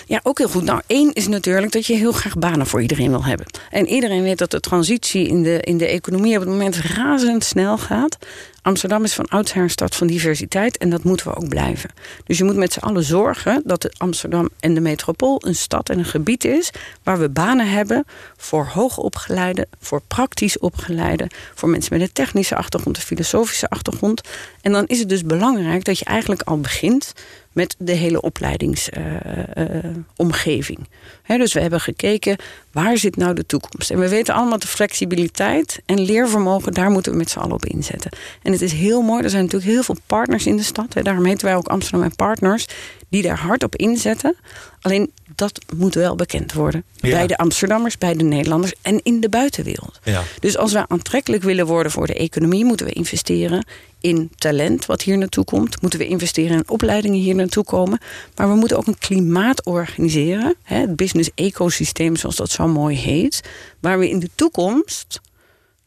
Ja, 0.06 0.20
ook 0.23 0.38
heel 0.38 0.49
goed. 0.49 0.64
Nou, 0.64 0.81
één 0.87 1.12
is 1.12 1.28
natuurlijk 1.28 1.73
dat 1.73 1.87
je 1.87 1.94
heel 1.94 2.12
graag 2.12 2.38
banen 2.38 2.67
voor 2.67 2.82
iedereen 2.82 3.11
wil 3.11 3.25
hebben. 3.25 3.46
En 3.70 3.87
iedereen 3.87 4.23
weet 4.23 4.38
dat 4.38 4.50
de 4.50 4.61
transitie 4.61 5.28
in 5.28 5.43
de, 5.43 5.61
in 5.61 5.78
de 5.78 5.87
economie 5.87 6.34
op 6.34 6.40
het 6.40 6.50
moment 6.50 6.76
razendsnel 6.76 7.78
gaat. 7.78 8.17
Amsterdam 8.67 9.05
is 9.05 9.14
van 9.14 9.28
oudsher 9.28 9.62
een 9.62 9.70
stad 9.70 9.96
van 9.96 10.06
diversiteit 10.06 10.76
en 10.76 10.90
dat 10.90 11.05
moeten 11.05 11.26
we 11.28 11.37
ook 11.37 11.49
blijven. 11.49 11.90
Dus 12.25 12.38
je 12.38 12.44
moet 12.44 12.56
met 12.56 12.73
z'n 12.73 12.78
allen 12.78 13.02
zorgen 13.02 13.62
dat 13.64 13.99
Amsterdam 13.99 14.49
en 14.61 14.75
de 14.75 14.81
metropool 14.81 15.43
een 15.46 15.55
stad 15.55 15.90
en 15.90 15.99
een 15.99 16.05
gebied 16.05 16.44
is 16.44 16.70
waar 17.02 17.19
we 17.19 17.29
banen 17.29 17.70
hebben 17.70 18.05
voor 18.37 18.67
hoogopgeleide, 18.67 19.67
voor 19.81 20.02
praktisch 20.08 20.58
opgeleide, 20.58 21.31
voor 21.55 21.69
mensen 21.69 21.93
met 21.99 22.08
een 22.08 22.12
technische 22.12 22.56
achtergrond, 22.56 22.96
een 22.96 23.02
filosofische 23.02 23.69
achtergrond. 23.69 24.20
En 24.61 24.72
dan 24.72 24.87
is 24.87 24.99
het 24.99 25.08
dus 25.08 25.25
belangrijk 25.25 25.84
dat 25.84 25.99
je 25.99 26.05
eigenlijk 26.05 26.43
al 26.43 26.61
begint 26.61 27.12
met 27.56 27.76
de 27.79 27.93
hele 27.93 28.20
opleidingsomgeving. 28.20 30.79
Dus 31.26 31.53
we 31.53 31.61
hebben 31.61 31.81
gekeken, 31.81 32.37
waar 32.73 32.99
zit 32.99 33.17
nou 33.17 33.35
de 33.35 33.47
toekomst? 33.47 33.91
En 33.91 33.99
we 33.99 34.08
weten 34.08 34.35
allemaal 34.35 34.58
de 34.58 34.67
flexibiliteit 34.67 35.82
en 35.87 36.00
leervermogen, 36.00 36.73
daar 36.73 36.91
moeten 36.91 37.12
we 37.12 37.19
met 37.19 37.31
z'n 37.31 37.38
allen 37.38 37.55
op 37.55 37.64
inzetten. 37.64 38.11
En 38.43 38.53
het 38.53 38.62
is 38.62 38.73
heel 38.73 39.03
mooi, 39.03 39.23
er 39.23 39.31
zijn 39.31 39.44
natuurlijk 39.44 39.73
heel 39.73 39.82
veel 39.82 39.97
partners 40.06 40.47
in 40.47 40.56
de 40.56 40.62
stad. 40.62 40.94
Daarom 41.03 41.25
heten 41.25 41.47
wij 41.47 41.56
ook 41.56 41.69
Amsterdam 41.69 42.03
en 42.03 42.17
Partners, 42.17 42.67
die 43.08 43.23
daar 43.23 43.38
hard 43.38 43.62
op 43.62 43.76
inzetten. 43.76 44.37
Alleen 44.81 45.12
dat 45.37 45.61
moet 45.77 45.94
wel 45.94 46.17
bekend 46.17 46.53
worden. 46.53 46.85
Bij 47.00 47.27
de 47.27 47.37
Amsterdammers, 47.37 47.99
bij 47.99 48.15
de 48.15 48.25
Nederlanders 48.25 48.73
en 48.83 49.00
in 49.03 49.21
de 49.21 49.29
buitenwereld. 49.29 49.99
Ja. 50.05 50.23
Dus 50.41 50.56
als 50.56 50.73
wij 50.73 50.85
aantrekkelijk 50.88 51.43
willen 51.43 51.67
worden 51.67 51.93
voor 51.93 52.06
de 52.06 52.15
economie, 52.15 52.65
moeten 52.65 52.87
we 52.87 52.93
investeren 52.93 53.67
in 54.00 54.31
talent 54.37 54.87
wat 54.87 55.03
hier 55.03 55.19
naartoe 55.19 55.44
komt. 55.44 55.83
Moeten 55.83 55.99
we 55.99 56.06
investeren 56.06 56.56
in 56.56 56.69
opleidingen 56.69 57.21
hier 57.21 57.35
naartoe 57.35 57.65
komen. 57.65 57.99
Maar 58.35 58.49
we 58.49 58.55
moeten 58.55 58.77
ook 58.77 58.87
een 58.87 58.99
klimaat 58.99 59.65
organiseren. 59.65 60.55
Het 60.62 60.97
business 60.97 61.31
ecosysteem, 61.35 62.17
zoals 62.17 62.37
dat 62.37 62.50
zo 62.50 62.69
mooi 62.69 62.97
heet. 62.97 63.41
Waar 63.81 63.99
we 63.99 64.09
in 64.09 64.19
de 64.19 64.31
toekomst 64.35 65.21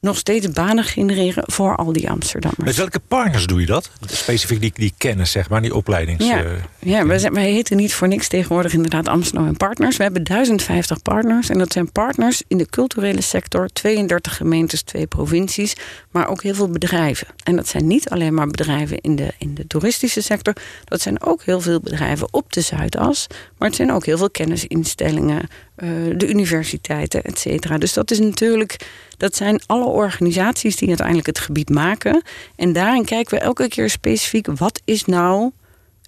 nog 0.01 0.17
steeds 0.17 0.51
banen 0.51 0.83
genereren 0.83 1.43
voor 1.45 1.75
al 1.75 1.93
die 1.93 2.09
Amsterdammers. 2.09 2.63
Met 2.63 2.75
welke 2.75 2.99
partners 3.07 3.47
doe 3.47 3.59
je 3.59 3.65
dat? 3.65 3.91
Specifiek 4.05 4.61
die, 4.61 4.71
die 4.73 4.93
kennis, 4.97 5.31
zeg 5.31 5.49
maar, 5.49 5.61
die 5.61 5.75
opleidings... 5.75 6.25
Ja, 6.25 6.43
uh, 6.43 6.51
ja 6.79 7.05
wij, 7.05 7.31
wij 7.31 7.51
heten 7.51 7.77
niet 7.77 7.93
voor 7.93 8.07
niks 8.07 8.27
tegenwoordig 8.27 8.73
inderdaad 8.73 9.07
Amsterdam 9.07 9.47
en 9.47 9.57
Partners. 9.57 9.97
We 9.97 10.03
hebben 10.03 10.23
1050 10.23 11.01
partners 11.01 11.49
en 11.49 11.57
dat 11.57 11.71
zijn 11.71 11.91
partners 11.91 12.41
in 12.47 12.57
de 12.57 12.65
culturele 12.65 13.21
sector... 13.21 13.67
32 13.67 14.35
gemeentes, 14.35 14.81
twee 14.81 15.07
provincies, 15.07 15.75
maar 16.11 16.27
ook 16.27 16.43
heel 16.43 16.53
veel 16.53 16.69
bedrijven. 16.69 17.27
En 17.43 17.55
dat 17.55 17.67
zijn 17.67 17.87
niet 17.87 18.09
alleen 18.09 18.33
maar 18.33 18.47
bedrijven 18.47 19.01
in 19.01 19.15
de, 19.15 19.33
in 19.37 19.55
de 19.55 19.67
toeristische 19.67 20.21
sector... 20.21 20.53
dat 20.85 21.01
zijn 21.01 21.23
ook 21.23 21.43
heel 21.43 21.61
veel 21.61 21.79
bedrijven 21.79 22.27
op 22.33 22.53
de 22.53 22.61
Zuidas... 22.61 23.27
maar 23.57 23.67
het 23.67 23.77
zijn 23.77 23.91
ook 23.91 24.05
heel 24.05 24.17
veel 24.17 24.31
kennisinstellingen, 24.31 25.47
uh, 25.83 26.13
de 26.17 26.27
universiteiten, 26.27 27.23
et 27.23 27.39
cetera. 27.39 27.77
Dus 27.77 27.93
dat 27.93 28.11
is 28.11 28.19
natuurlijk 28.19 28.87
dat 29.17 29.35
zijn 29.35 29.61
alle 29.65 29.85
organisaties 29.85 30.75
die 30.75 30.87
uiteindelijk 30.87 31.27
het 31.27 31.39
gebied 31.39 31.69
maken. 31.69 32.21
En 32.55 32.73
daarin 32.73 33.05
kijken 33.05 33.37
we 33.37 33.43
elke 33.43 33.67
keer 33.67 33.89
specifiek 33.89 34.47
wat 34.47 34.81
is 34.85 35.05
nou 35.05 35.51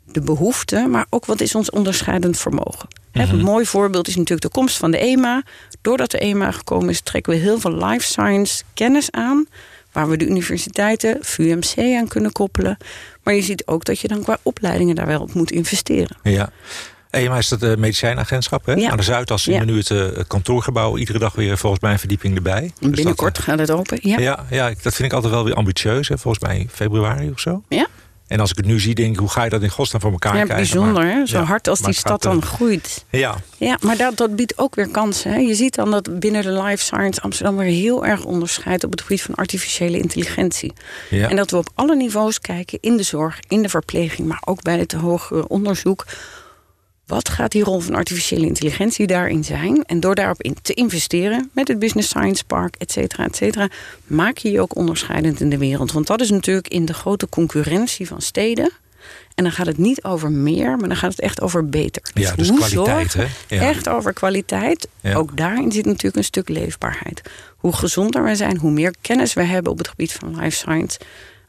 de 0.05 0.21
behoefte, 0.21 0.87
maar 0.89 1.05
ook 1.09 1.25
wat 1.25 1.41
is 1.41 1.55
ons 1.55 1.69
onderscheidend 1.69 2.37
vermogen. 2.37 2.87
Een 3.11 3.27
mhm. 3.27 3.45
mooi 3.45 3.65
voorbeeld 3.65 4.07
is 4.07 4.15
natuurlijk 4.15 4.41
de 4.41 4.59
komst 4.59 4.77
van 4.77 4.91
de 4.91 4.97
EMA. 4.97 5.43
Doordat 5.81 6.11
de 6.11 6.17
EMA 6.17 6.51
gekomen 6.51 6.89
is, 6.89 7.01
trekken 7.01 7.33
we 7.33 7.39
heel 7.39 7.59
veel 7.59 7.85
life 7.85 8.05
science 8.05 8.63
kennis 8.73 9.11
aan. 9.11 9.45
Waar 9.91 10.09
we 10.09 10.17
de 10.17 10.27
universiteiten, 10.27 11.17
VUMC 11.21 11.77
aan 11.77 12.07
kunnen 12.07 12.31
koppelen. 12.31 12.77
Maar 13.23 13.33
je 13.33 13.41
ziet 13.41 13.67
ook 13.67 13.83
dat 13.83 13.99
je 13.99 14.07
dan 14.07 14.23
qua 14.23 14.37
opleidingen 14.43 14.95
daar 14.95 15.05
wel 15.05 15.21
op 15.21 15.33
moet 15.33 15.51
investeren. 15.51 16.17
Ja. 16.23 16.51
EMA 17.11 17.37
is 17.37 17.49
het 17.49 17.63
uh, 17.63 17.75
medicijnagentschap 17.75 18.65
hè? 18.65 18.89
aan 18.89 18.97
de 18.97 19.03
Zuidas 19.03 19.43
zien 19.43 19.59
we 19.59 19.65
nu 19.65 19.77
het 19.77 19.89
uh, 19.89 20.07
kantoorgebouw. 20.27 20.97
Iedere 20.97 21.19
dag 21.19 21.33
weer 21.33 21.57
volgens 21.57 21.81
mij 21.81 21.91
een 21.91 21.99
verdieping 21.99 22.35
erbij. 22.35 22.71
Dus 22.79 22.89
Binnenkort 22.89 23.39
gaat 23.39 23.59
het 23.59 23.71
open, 23.71 23.99
ja. 24.01 24.19
ja. 24.19 24.45
Ja, 24.49 24.67
dat 24.81 24.93
vind 24.93 24.99
ik 24.99 25.13
altijd 25.13 25.33
wel 25.33 25.43
weer 25.43 25.53
ambitieus. 25.53 26.07
Hè? 26.07 26.17
Volgens 26.17 26.43
mij 26.43 26.67
februari 26.71 27.29
of 27.29 27.39
zo. 27.39 27.63
Ja. 27.69 27.87
En 28.31 28.39
als 28.39 28.51
ik 28.51 28.57
het 28.57 28.65
nu 28.65 28.79
zie, 28.79 28.95
denk 28.95 29.13
ik, 29.13 29.19
hoe 29.19 29.29
ga 29.29 29.43
je 29.43 29.49
dat 29.49 29.61
in 29.61 29.69
godsnaam 29.69 30.01
voor 30.01 30.11
elkaar 30.11 30.37
ja, 30.37 30.43
krijgen? 30.43 30.73
Bijzonder, 30.73 31.05
hè? 31.05 31.25
Zo 31.25 31.41
hard 31.41 31.67
als 31.67 31.81
die 31.81 31.93
stad 31.93 32.21
dan 32.21 32.41
groeit. 32.41 33.05
Ja. 33.09 33.35
Ja, 33.57 33.77
maar 33.81 33.97
dat, 33.97 34.17
dat 34.17 34.35
biedt 34.35 34.57
ook 34.57 34.75
weer 34.75 34.87
kansen. 34.87 35.31
Hè? 35.31 35.37
Je 35.37 35.55
ziet 35.55 35.75
dan 35.75 35.91
dat 35.91 36.19
binnen 36.19 36.41
de 36.41 36.61
life 36.61 36.83
science 36.83 37.21
Amsterdam 37.21 37.57
weer 37.57 37.71
heel 37.71 38.05
erg 38.05 38.23
onderscheidt 38.23 38.83
op 38.83 38.91
het 38.91 39.01
gebied 39.01 39.21
van 39.21 39.35
artificiële 39.35 39.97
intelligentie. 39.97 40.73
Ja. 41.09 41.29
En 41.29 41.35
dat 41.35 41.51
we 41.51 41.57
op 41.57 41.69
alle 41.75 41.95
niveaus 41.95 42.39
kijken, 42.39 42.77
in 42.81 42.97
de 42.97 43.03
zorg, 43.03 43.39
in 43.47 43.61
de 43.61 43.69
verpleging, 43.69 44.27
maar 44.27 44.41
ook 44.45 44.61
bij 44.61 44.77
het 44.77 44.91
hoger 44.91 45.45
onderzoek 45.45 46.05
wat 47.11 47.29
gaat 47.29 47.51
die 47.51 47.63
rol 47.63 47.79
van 47.79 47.95
artificiële 47.95 48.45
intelligentie 48.45 49.07
daarin 49.07 49.43
zijn? 49.43 49.83
En 49.83 49.99
door 49.99 50.15
daarop 50.15 50.41
in 50.41 50.55
te 50.61 50.73
investeren 50.73 51.49
met 51.53 51.67
het 51.67 51.79
Business 51.79 52.09
Science 52.09 52.43
Park, 52.45 52.75
et 52.77 52.91
cetera, 52.91 53.25
et 53.25 53.35
cetera, 53.35 53.67
maak 54.07 54.37
je 54.37 54.51
je 54.51 54.61
ook 54.61 54.75
onderscheidend 54.75 55.39
in 55.39 55.49
de 55.49 55.57
wereld. 55.57 55.91
Want 55.91 56.07
dat 56.07 56.21
is 56.21 56.29
natuurlijk 56.29 56.67
in 56.67 56.85
de 56.85 56.93
grote 56.93 57.29
concurrentie 57.29 58.07
van 58.07 58.21
steden. 58.21 58.71
En 59.35 59.43
dan 59.43 59.53
gaat 59.53 59.65
het 59.65 59.77
niet 59.77 60.03
over 60.03 60.31
meer, 60.31 60.77
maar 60.77 60.87
dan 60.87 60.97
gaat 60.97 61.11
het 61.11 61.21
echt 61.21 61.41
over 61.41 61.69
beter. 61.69 62.03
Dus 62.13 62.23
ja, 62.23 62.35
dus 62.35 62.51
kwaliteit, 62.51 63.13
hè? 63.13 63.25
Ja. 63.47 63.61
Echt 63.61 63.89
over 63.89 64.13
kwaliteit. 64.13 64.87
Ook 65.13 65.37
daarin 65.37 65.71
zit 65.71 65.85
natuurlijk 65.85 66.15
een 66.15 66.23
stuk 66.23 66.49
leefbaarheid. 66.49 67.21
Hoe 67.57 67.73
gezonder 67.73 68.23
wij 68.23 68.35
zijn, 68.35 68.57
hoe 68.57 68.71
meer 68.71 68.93
kennis 69.01 69.33
we 69.33 69.43
hebben 69.43 69.71
op 69.71 69.77
het 69.77 69.87
gebied 69.87 70.11
van 70.11 70.39
life 70.39 70.57
science, 70.57 70.99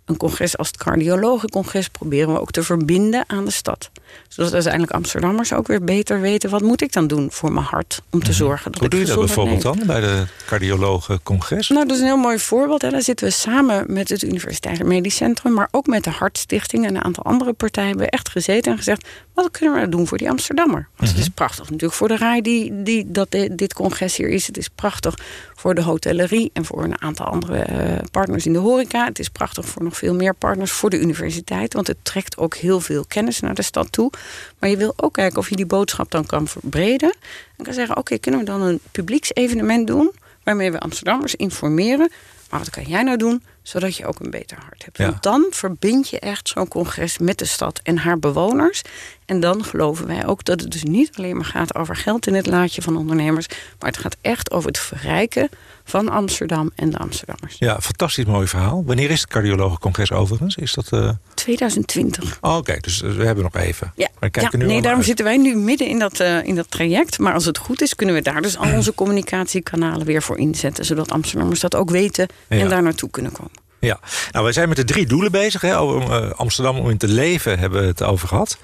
een 0.04 0.16
congres 0.16 0.56
als 0.56 0.66
het 0.66 0.76
cardiologencongres 0.76 1.88
proberen 1.88 2.32
we 2.32 2.40
ook 2.40 2.50
te 2.50 2.62
verbinden 2.62 3.24
aan 3.26 3.44
de 3.44 3.50
stad. 3.50 3.90
Zodat 4.28 4.52
uiteindelijk 4.52 4.92
Amsterdammers 4.92 5.52
ook 5.52 5.66
weer 5.66 5.84
beter 5.84 6.20
weten... 6.20 6.50
wat 6.50 6.62
moet 6.62 6.82
ik 6.82 6.92
dan 6.92 7.06
doen 7.06 7.30
voor 7.30 7.52
mijn 7.52 7.66
hart 7.66 8.02
om 8.10 8.20
te 8.20 8.30
mhm. 8.30 8.36
zorgen 8.36 8.72
dat 8.72 8.80
Hoe 8.80 8.88
doe 8.88 9.00
je 9.00 9.06
dat 9.06 9.18
bijvoorbeeld 9.18 9.62
dan 9.62 9.82
bij 9.86 10.00
de 10.00 10.24
cardiologencongres? 10.46 11.68
Nou, 11.68 11.86
dat 11.86 11.96
is 11.96 12.02
een 12.02 12.08
heel 12.08 12.16
mooi 12.16 12.38
voorbeeld. 12.38 12.82
Hè. 12.82 12.90
Daar 12.90 13.02
zitten 13.02 13.26
we 13.26 13.32
samen 13.32 13.84
met 13.92 14.08
het 14.08 14.22
Universitair 14.22 14.86
Medisch 14.86 15.16
Centrum... 15.16 15.52
maar 15.52 15.68
ook 15.70 15.86
met 15.86 16.04
de 16.04 16.10
Hartstichting 16.10 16.86
en 16.86 16.94
een 16.94 17.04
aantal 17.04 17.24
andere 17.24 17.52
partijen... 17.52 17.88
hebben 17.88 18.06
we 18.06 18.12
echt 18.12 18.28
gezeten 18.28 18.72
en 18.72 18.78
gezegd... 18.78 19.06
Wat 19.34 19.50
kunnen 19.50 19.80
we 19.80 19.88
doen 19.88 20.06
voor 20.06 20.18
die 20.18 20.30
Amsterdammer? 20.30 20.88
Want 20.96 21.10
het 21.10 21.20
is 21.20 21.28
prachtig 21.28 21.64
natuurlijk 21.64 21.92
voor 21.92 22.08
de 22.08 22.16
RAI 22.16 22.42
die, 22.42 22.82
die, 22.82 23.10
dat 23.10 23.30
dit 23.30 23.74
congres 23.74 24.16
hier 24.16 24.28
is. 24.28 24.46
Het 24.46 24.56
is 24.56 24.68
prachtig 24.68 25.14
voor 25.54 25.74
de 25.74 25.82
hotellerie 25.82 26.50
en 26.52 26.64
voor 26.64 26.84
een 26.84 27.02
aantal 27.02 27.26
andere 27.26 27.58
eh, 27.58 27.98
partners 28.10 28.46
in 28.46 28.52
de 28.52 28.58
horeca. 28.58 29.04
Het 29.04 29.18
is 29.18 29.28
prachtig 29.28 29.66
voor 29.66 29.82
nog 29.82 29.96
veel 29.96 30.14
meer 30.14 30.34
partners 30.34 30.70
voor 30.70 30.90
de 30.90 31.00
universiteit. 31.00 31.74
Want 31.74 31.86
het 31.86 31.96
trekt 32.02 32.36
ook 32.36 32.54
heel 32.54 32.80
veel 32.80 33.04
kennis 33.08 33.40
naar 33.40 33.54
de 33.54 33.62
stad 33.62 33.92
toe. 33.92 34.01
Maar 34.58 34.70
je 34.70 34.76
wil 34.76 34.92
ook 34.96 35.12
kijken 35.12 35.38
of 35.38 35.48
je 35.48 35.56
die 35.56 35.66
boodschap 35.66 36.10
dan 36.10 36.26
kan 36.26 36.48
verbreden. 36.48 37.14
En 37.56 37.64
kan 37.64 37.74
zeggen, 37.74 37.96
oké, 37.96 38.18
kunnen 38.18 38.40
we 38.40 38.46
dan 38.46 38.62
een 38.62 38.80
publieksevenement 38.92 39.86
doen... 39.86 40.12
waarmee 40.42 40.72
we 40.72 40.78
Amsterdammers 40.78 41.34
informeren... 41.34 42.10
maar 42.50 42.60
wat 42.60 42.70
kan 42.70 42.84
jij 42.84 43.02
nou 43.02 43.16
doen 43.16 43.42
zodat 43.62 43.96
je 43.96 44.06
ook 44.06 44.20
een 44.20 44.30
beter 44.30 44.58
hart 44.66 44.84
hebt. 44.84 44.98
Want 44.98 45.22
dan 45.22 45.46
verbind 45.50 46.08
je 46.08 46.18
echt 46.18 46.48
zo'n 46.48 46.68
congres 46.68 47.18
met 47.18 47.38
de 47.38 47.44
stad 47.44 47.80
en 47.82 47.98
haar 47.98 48.18
bewoners. 48.18 48.82
En 49.32 49.40
dan 49.40 49.64
geloven 49.64 50.06
wij 50.06 50.26
ook 50.26 50.44
dat 50.44 50.60
het 50.60 50.70
dus 50.70 50.82
niet 50.82 51.10
alleen 51.16 51.36
maar 51.36 51.44
gaat 51.44 51.74
over 51.74 51.96
geld 51.96 52.26
in 52.26 52.34
het 52.34 52.46
laadje 52.46 52.82
van 52.82 52.96
ondernemers. 52.96 53.46
Maar 53.78 53.90
het 53.90 53.98
gaat 53.98 54.16
echt 54.20 54.50
over 54.50 54.68
het 54.68 54.78
verrijken 54.78 55.48
van 55.84 56.08
Amsterdam 56.08 56.70
en 56.74 56.90
de 56.90 56.98
Amsterdammers. 56.98 57.56
Ja, 57.58 57.80
fantastisch 57.80 58.24
mooi 58.24 58.46
verhaal. 58.46 58.82
Wanneer 58.86 59.10
is 59.10 59.20
het 59.20 59.30
cardiologencongres 59.30 60.12
overigens? 60.12 60.56
Is 60.56 60.72
dat, 60.72 60.92
uh... 60.92 61.10
2020. 61.34 62.38
Oh, 62.40 62.56
Oké, 62.56 62.76
dus 62.80 63.00
we 63.00 63.24
hebben 63.24 63.44
nog 63.44 63.54
even. 63.54 63.92
Ja, 63.96 64.08
maar 64.20 64.28
ja 64.32 64.48
nu 64.52 64.66
nee, 64.66 64.82
daarom 64.82 65.02
zitten 65.02 65.24
wij 65.24 65.36
nu 65.36 65.56
midden 65.56 65.86
in 65.86 65.98
dat, 65.98 66.20
uh, 66.20 66.44
in 66.44 66.54
dat 66.54 66.70
traject. 66.70 67.18
Maar 67.18 67.34
als 67.34 67.44
het 67.44 67.58
goed 67.58 67.82
is, 67.82 67.94
kunnen 67.94 68.14
we 68.14 68.22
daar 68.22 68.42
dus 68.42 68.56
al 68.56 68.72
onze 68.72 68.94
communicatiekanalen 68.94 70.06
weer 70.06 70.22
voor 70.22 70.38
inzetten. 70.38 70.84
Zodat 70.84 71.10
Amsterdammers 71.10 71.60
dat 71.60 71.76
ook 71.76 71.90
weten 71.90 72.28
en 72.48 72.68
daar 72.68 72.82
naartoe 72.82 73.10
kunnen 73.10 73.32
komen. 73.32 73.52
Ja, 73.80 74.00
nou 74.30 74.44
wij 74.44 74.52
zijn 74.52 74.68
met 74.68 74.76
de 74.76 74.84
drie 74.84 75.06
doelen 75.06 75.32
bezig. 75.32 75.60
Hè. 75.60 75.74
Amsterdam 76.34 76.78
om 76.78 76.90
in 76.90 76.98
te 76.98 77.08
leven 77.08 77.58
hebben 77.58 77.80
we 77.80 77.86
het 77.86 78.02
over 78.02 78.28
gehad. 78.28 78.58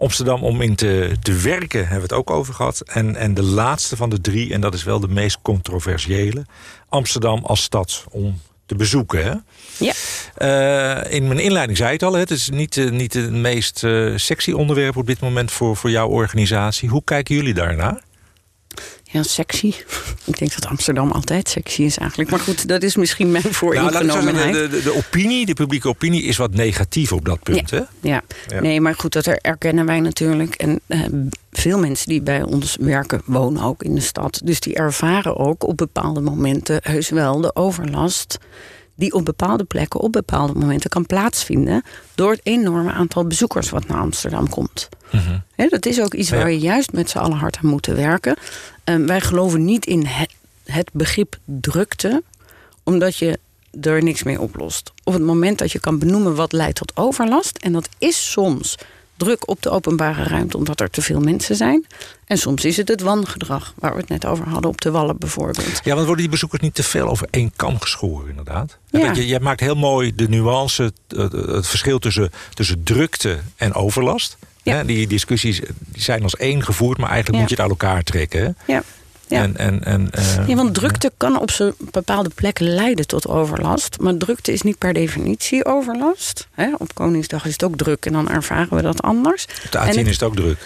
Amsterdam 0.00 0.42
om 0.42 0.60
in 0.60 0.74
te, 0.74 1.16
te 1.22 1.32
werken 1.32 1.80
hebben 1.80 1.96
we 1.96 2.02
het 2.02 2.12
ook 2.12 2.30
over 2.30 2.54
gehad. 2.54 2.80
En, 2.80 3.16
en 3.16 3.34
de 3.34 3.42
laatste 3.42 3.96
van 3.96 4.10
de 4.10 4.20
drie, 4.20 4.52
en 4.52 4.60
dat 4.60 4.74
is 4.74 4.84
wel 4.84 5.00
de 5.00 5.08
meest 5.08 5.38
controversiële... 5.42 6.46
Amsterdam 6.88 7.44
als 7.44 7.62
stad 7.62 8.04
om 8.10 8.40
te 8.66 8.74
bezoeken. 8.74 9.24
Hè? 9.24 9.34
Ja. 9.78 9.92
Uh, 10.38 11.12
in 11.12 11.26
mijn 11.26 11.38
inleiding 11.38 11.78
zei 11.78 11.92
het 11.92 12.02
al, 12.02 12.12
het 12.12 12.30
is 12.30 12.48
niet, 12.48 12.76
uh, 12.76 12.90
niet 12.90 13.14
het 13.14 13.30
meest 13.30 13.82
uh, 13.82 14.16
sexy 14.16 14.52
onderwerp 14.52 14.96
op 14.96 15.06
dit 15.06 15.20
moment 15.20 15.50
voor, 15.50 15.76
voor 15.76 15.90
jouw 15.90 16.08
organisatie. 16.08 16.88
Hoe 16.88 17.04
kijken 17.04 17.34
jullie 17.34 17.54
daarnaar? 17.54 18.02
Ja, 19.12 19.22
sexy. 19.22 19.66
Ik 20.24 20.38
denk 20.38 20.54
dat 20.54 20.66
Amsterdam 20.66 21.10
altijd 21.10 21.48
sexy 21.48 21.82
is 21.82 21.96
eigenlijk. 21.96 22.30
Maar 22.30 22.40
goed, 22.40 22.68
dat 22.68 22.82
is 22.82 22.96
misschien 22.96 23.30
mijn 23.30 23.54
vooringenomenheid. 23.54 24.52
Nou, 24.52 24.68
de, 24.68 24.76
de, 24.76 24.82
de, 24.82 24.94
opinie, 24.94 25.46
de 25.46 25.52
publieke 25.54 25.88
opinie 25.88 26.22
is 26.22 26.36
wat 26.36 26.54
negatief 26.54 27.12
op 27.12 27.24
dat 27.24 27.42
punt. 27.42 27.70
Ja, 27.70 27.76
hè? 27.76 28.08
ja. 28.08 28.22
ja. 28.48 28.60
nee, 28.60 28.80
maar 28.80 28.94
goed, 28.94 29.12
dat 29.12 29.26
erkennen 29.26 29.86
wij 29.86 30.00
natuurlijk. 30.00 30.54
En 30.54 30.80
uh, 30.86 31.04
veel 31.50 31.78
mensen 31.78 32.08
die 32.08 32.22
bij 32.22 32.42
ons 32.42 32.76
werken 32.80 33.22
wonen 33.24 33.62
ook 33.62 33.82
in 33.82 33.94
de 33.94 34.00
stad. 34.00 34.40
Dus 34.44 34.60
die 34.60 34.74
ervaren 34.74 35.36
ook 35.36 35.66
op 35.66 35.76
bepaalde 35.76 36.20
momenten 36.20 36.80
heus 36.82 37.08
wel 37.08 37.40
de 37.40 37.54
overlast 37.54 38.38
die 39.00 39.12
op 39.12 39.24
bepaalde 39.24 39.64
plekken 39.64 40.00
op 40.00 40.12
bepaalde 40.12 40.52
momenten 40.52 40.90
kan 40.90 41.06
plaatsvinden 41.06 41.82
door 42.14 42.30
het 42.30 42.40
enorme 42.42 42.92
aantal 42.92 43.26
bezoekers 43.26 43.70
wat 43.70 43.86
naar 43.86 44.00
Amsterdam 44.00 44.48
komt. 44.48 44.88
Mm 45.10 45.42
dat 45.68 45.86
is 45.86 46.00
ook 46.00 46.14
iets 46.14 46.30
waar 46.30 46.50
je 46.50 46.58
juist 46.58 46.92
met 46.92 47.10
z'n 47.10 47.18
allen 47.18 47.36
hard 47.36 47.58
aan 47.62 47.70
moeten 47.70 47.96
werken. 47.96 48.36
Um, 48.84 49.06
wij 49.06 49.20
geloven 49.20 49.64
niet 49.64 49.86
in 49.86 50.06
het, 50.06 50.32
het 50.64 50.90
begrip 50.92 51.36
drukte, 51.44 52.22
omdat 52.82 53.16
je 53.16 53.38
er 53.80 54.02
niks 54.02 54.22
mee 54.22 54.40
oplost. 54.40 54.92
Op 55.04 55.12
het 55.12 55.22
moment 55.22 55.58
dat 55.58 55.72
je 55.72 55.80
kan 55.80 55.98
benoemen 55.98 56.34
wat 56.34 56.52
leidt 56.52 56.76
tot 56.76 56.96
overlast, 56.96 57.56
en 57.58 57.72
dat 57.72 57.88
is 57.98 58.30
soms 58.30 58.76
druk 59.16 59.48
op 59.48 59.62
de 59.62 59.70
openbare 59.70 60.22
ruimte 60.22 60.56
omdat 60.56 60.80
er 60.80 60.90
te 60.90 61.02
veel 61.02 61.20
mensen 61.20 61.56
zijn. 61.56 61.86
En 62.24 62.38
soms 62.38 62.64
is 62.64 62.76
het 62.76 62.88
het 62.88 63.00
wangedrag, 63.00 63.74
waar 63.78 63.92
we 63.92 64.00
het 64.00 64.08
net 64.08 64.26
over 64.26 64.48
hadden 64.48 64.70
op 64.70 64.80
de 64.80 64.90
Wallen 64.90 65.18
bijvoorbeeld. 65.18 65.80
Ja, 65.84 65.94
want 65.94 66.06
worden 66.06 66.22
die 66.22 66.28
bezoekers 66.28 66.62
niet 66.62 66.74
te 66.74 66.82
veel 66.82 67.08
over 67.08 67.26
één 67.30 67.52
kam 67.56 67.80
geschoren 67.80 68.28
inderdaad? 68.28 68.78
Ja. 68.90 69.12
Je, 69.12 69.26
je 69.26 69.40
maakt 69.40 69.60
heel 69.60 69.74
mooi 69.74 70.14
de 70.14 70.28
nuance, 70.28 70.82
het, 70.82 71.32
het 71.32 71.66
verschil 71.66 71.98
tussen, 71.98 72.30
tussen 72.54 72.82
drukte 72.82 73.40
en 73.56 73.74
overlast. 73.74 74.36
Ja. 74.62 74.84
Die 74.84 75.06
discussies 75.06 75.60
die 75.88 76.02
zijn 76.02 76.22
als 76.22 76.36
één 76.36 76.62
gevoerd, 76.62 76.98
maar 76.98 77.10
eigenlijk 77.10 77.40
moet 77.40 77.48
je 77.50 77.54
het 77.54 77.64
aan 77.64 77.70
elkaar 77.70 78.02
trekken. 78.02 78.56
Ja. 78.66 78.82
Ja. 79.30 79.42
En, 79.42 79.56
en, 79.56 79.84
en, 79.84 80.10
uh, 80.18 80.48
ja, 80.48 80.54
want 80.54 80.74
drukte 80.74 81.12
kan 81.16 81.40
op 81.40 81.74
bepaalde 81.78 82.30
plekken 82.34 82.74
leiden 82.74 83.06
tot 83.06 83.28
overlast. 83.28 84.00
Maar 84.00 84.16
drukte 84.16 84.52
is 84.52 84.62
niet 84.62 84.78
per 84.78 84.92
definitie 84.92 85.64
overlast. 85.64 86.48
op 86.78 86.94
Koningsdag 86.94 87.44
is 87.44 87.52
het 87.52 87.64
ook 87.64 87.76
druk 87.76 88.06
en 88.06 88.12
dan 88.12 88.28
ervaren 88.28 88.76
we 88.76 88.82
dat 88.82 89.02
anders. 89.02 89.46
Op 89.64 89.72
de 89.72 89.78
A10 89.78 90.06
is 90.06 90.12
het 90.12 90.22
ook 90.22 90.36
druk. 90.36 90.58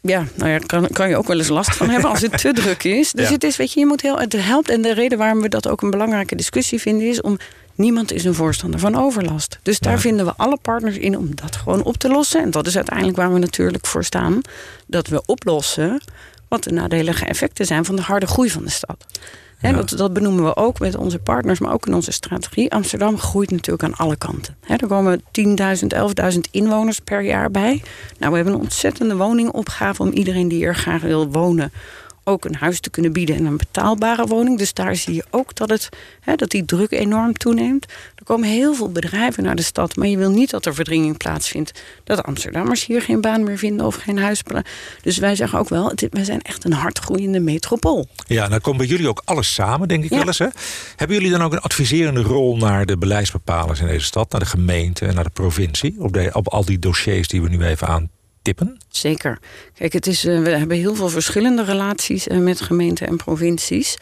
Ja, 0.00 0.24
nou 0.34 0.50
ja, 0.50 0.58
kan, 0.58 0.88
kan 0.92 1.08
je 1.08 1.16
ook 1.16 1.26
wel 1.26 1.38
eens 1.38 1.48
last 1.48 1.76
van 1.76 1.90
hebben 1.90 2.10
als 2.10 2.20
het 2.20 2.38
te 2.38 2.52
druk 2.52 2.84
is. 2.84 3.12
Dus 3.18 3.28
het 3.28 3.44
is, 3.44 3.56
weet 3.56 3.72
je, 3.72 3.80
je 3.80 3.86
moet 3.86 4.00
heel. 4.00 4.18
Het 4.18 4.32
helpt. 4.32 4.68
En 4.68 4.82
de 4.82 4.94
reden 4.94 5.18
waarom 5.18 5.40
we 5.40 5.48
dat 5.48 5.68
ook 5.68 5.82
een 5.82 5.90
belangrijke 5.90 6.36
discussie 6.36 6.80
vinden, 6.80 7.08
is 7.08 7.20
om 7.20 7.38
Niemand 7.76 8.12
is 8.12 8.24
een 8.24 8.34
voorstander 8.34 8.80
van 8.80 8.96
overlast. 8.96 9.58
Dus 9.62 9.78
daar 9.78 10.00
vinden 10.00 10.26
we 10.26 10.32
alle 10.36 10.58
partners 10.62 10.96
in 10.96 11.18
om 11.18 11.34
dat 11.34 11.56
gewoon 11.56 11.82
op 11.82 11.96
te 11.96 12.08
lossen. 12.08 12.42
En 12.42 12.50
dat 12.50 12.66
is 12.66 12.76
uiteindelijk 12.76 13.16
waar 13.16 13.32
we 13.32 13.38
natuurlijk 13.38 13.86
voor 13.86 14.04
staan. 14.04 14.40
Dat 14.86 15.06
we 15.06 15.22
oplossen 15.26 16.00
wat 16.48 16.62
de 16.62 16.72
nadelige 16.72 17.24
effecten 17.24 17.66
zijn 17.66 17.84
van 17.84 17.96
de 17.96 18.02
harde 18.02 18.26
groei 18.26 18.50
van 18.50 18.64
de 18.64 18.70
stad. 18.70 19.06
dat, 19.60 19.88
dat, 19.88 20.12
benoemen 20.12 20.44
we 20.44 20.56
ook 20.56 20.78
met 20.78 20.96
onze 20.96 21.18
partners, 21.18 21.58
maar 21.58 21.72
ook 21.72 21.86
in 21.86 21.94
onze 21.94 22.12
strategie. 22.12 22.72
Amsterdam 22.72 23.18
groeit 23.18 23.50
natuurlijk 23.50 23.84
aan 23.84 24.06
alle 24.06 24.16
kanten. 24.16 24.56
er 24.66 24.86
komen 24.86 25.20
10.000, 25.20 25.24
11.000 26.32 26.40
inwoners 26.50 27.00
per 27.00 27.22
jaar 27.22 27.50
bij. 27.50 27.82
Nou, 28.18 28.30
we 28.30 28.36
hebben 28.36 28.54
een 28.54 28.60
ontzettende 28.60 29.16
woningopgave 29.16 30.02
om 30.02 30.10
iedereen 30.10 30.48
die 30.48 30.64
er 30.64 30.74
graag 30.74 31.02
wil 31.02 31.30
wonen 31.30 31.72
ook 32.28 32.44
een 32.44 32.54
huis 32.54 32.80
te 32.80 32.90
kunnen 32.90 33.12
bieden 33.12 33.36
en 33.36 33.44
een 33.44 33.56
betaalbare 33.56 34.26
woning. 34.26 34.58
Dus 34.58 34.72
daar 34.72 34.96
zie 34.96 35.14
je 35.14 35.24
ook 35.30 35.54
dat, 35.54 35.68
het, 35.68 35.88
hè, 36.20 36.34
dat 36.34 36.50
die 36.50 36.64
druk 36.64 36.90
enorm 36.90 37.32
toeneemt. 37.32 37.86
Er 38.14 38.24
komen 38.24 38.48
heel 38.48 38.74
veel 38.74 38.92
bedrijven 38.92 39.42
naar 39.42 39.54
de 39.54 39.62
stad, 39.62 39.96
maar 39.96 40.06
je 40.06 40.16
wil 40.16 40.30
niet 40.30 40.50
dat 40.50 40.66
er 40.66 40.74
verdringing 40.74 41.16
plaatsvindt. 41.16 41.82
Dat 42.04 42.22
Amsterdammers 42.22 42.86
hier 42.86 43.02
geen 43.02 43.20
baan 43.20 43.44
meer 43.44 43.58
vinden 43.58 43.86
of 43.86 43.94
geen 43.94 44.18
huis. 44.18 44.42
Dus 45.02 45.18
wij 45.18 45.36
zeggen 45.36 45.58
ook 45.58 45.68
wel, 45.68 45.92
wij 46.10 46.24
zijn 46.24 46.42
echt 46.42 46.64
een 46.64 46.72
hardgroeiende 46.72 47.40
metropool. 47.40 48.08
Ja, 48.26 48.48
dan 48.48 48.60
komt 48.60 48.76
bij 48.76 48.86
jullie 48.86 49.08
ook 49.08 49.22
alles 49.24 49.54
samen, 49.54 49.88
denk 49.88 50.04
ik 50.04 50.10
wel 50.10 50.26
eens. 50.26 50.38
Hè? 50.38 50.48
Hebben 50.96 51.16
jullie 51.16 51.30
dan 51.30 51.42
ook 51.42 51.52
een 51.52 51.60
adviserende 51.60 52.22
rol 52.22 52.56
naar 52.56 52.86
de 52.86 52.98
beleidsbepalers 52.98 53.80
in 53.80 53.86
deze 53.86 54.04
stad, 54.04 54.30
naar 54.30 54.40
de 54.40 54.46
gemeente 54.46 55.06
en 55.06 55.14
naar 55.14 55.24
de 55.24 55.30
provincie? 55.30 55.94
Op, 55.98 56.12
de, 56.12 56.30
op 56.32 56.48
al 56.48 56.64
die 56.64 56.78
dossiers 56.78 57.28
die 57.28 57.42
we 57.42 57.48
nu 57.48 57.64
even 57.64 57.88
aan 57.88 58.10
tippen? 58.46 58.76
Zeker. 58.88 59.38
Kijk, 59.74 59.92
het 59.92 60.06
is, 60.06 60.24
uh, 60.24 60.42
we 60.42 60.50
hebben 60.50 60.76
heel 60.76 60.94
veel 60.94 61.08
verschillende 61.08 61.64
relaties 61.64 62.26
uh, 62.26 62.38
met 62.38 62.60
gemeenten 62.60 63.06
en 63.06 63.16
provincies. 63.16 63.98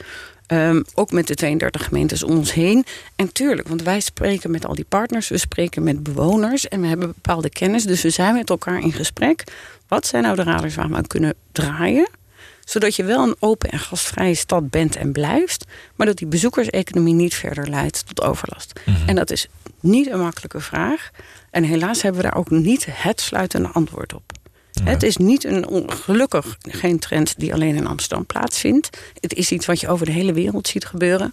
Um, 0.46 0.84
ook 0.94 1.12
met 1.12 1.26
de 1.26 1.34
32 1.34 1.84
gemeentes 1.84 2.22
om 2.22 2.36
ons 2.36 2.52
heen. 2.52 2.84
En 3.16 3.32
tuurlijk, 3.32 3.68
want 3.68 3.82
wij 3.82 4.00
spreken 4.00 4.50
met 4.50 4.66
al 4.66 4.74
die 4.74 4.84
partners, 4.88 5.28
we 5.28 5.38
spreken 5.38 5.82
met 5.82 6.02
bewoners 6.02 6.68
en 6.68 6.80
we 6.80 6.86
hebben 6.86 7.06
bepaalde 7.06 7.50
kennis. 7.50 7.84
Dus 7.84 8.02
we 8.02 8.10
zijn 8.10 8.34
met 8.34 8.50
elkaar 8.50 8.80
in 8.80 8.92
gesprek. 8.92 9.44
Wat 9.88 10.06
zijn 10.06 10.22
nou 10.22 10.36
de 10.36 10.42
raders 10.42 10.74
waar 10.74 10.88
we 10.88 11.06
kunnen 11.06 11.34
draaien? 11.52 12.08
Zodat 12.64 12.96
je 12.96 13.04
wel 13.04 13.22
een 13.22 13.36
open 13.38 13.70
en 13.70 13.78
gastvrije 13.78 14.34
stad 14.34 14.70
bent 14.70 14.96
en 14.96 15.12
blijft, 15.12 15.64
maar 15.96 16.06
dat 16.06 16.16
die 16.16 16.26
bezoekerseconomie 16.26 17.14
niet 17.14 17.34
verder 17.34 17.68
leidt 17.68 18.06
tot 18.06 18.22
overlast. 18.22 18.80
Mhm. 18.84 19.08
En 19.08 19.14
dat 19.14 19.30
is 19.30 19.46
niet 19.80 20.10
een 20.10 20.20
makkelijke 20.20 20.60
vraag. 20.60 21.10
En 21.50 21.64
helaas 21.64 22.02
hebben 22.02 22.22
we 22.22 22.28
daar 22.28 22.36
ook 22.36 22.50
niet 22.50 22.86
het 22.90 23.20
sluitende 23.20 23.68
antwoord 23.68 24.14
op. 24.14 24.32
Het 24.82 25.02
is 25.02 25.16
niet 25.16 25.44
een 25.44 25.90
gelukkig 25.90 26.56
geen 26.60 26.98
trend 26.98 27.34
die 27.38 27.52
alleen 27.52 27.76
in 27.76 27.86
Amsterdam 27.86 28.26
plaatsvindt. 28.26 28.90
Het 29.20 29.34
is 29.34 29.50
iets 29.50 29.66
wat 29.66 29.80
je 29.80 29.88
over 29.88 30.06
de 30.06 30.12
hele 30.12 30.32
wereld 30.32 30.68
ziet 30.68 30.84
gebeuren. 30.84 31.32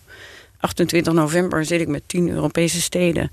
28 0.59 1.13
november 1.13 1.65
zit 1.65 1.81
ik 1.81 1.87
met 1.87 2.03
tien 2.05 2.29
Europese 2.29 2.81
steden 2.81 3.31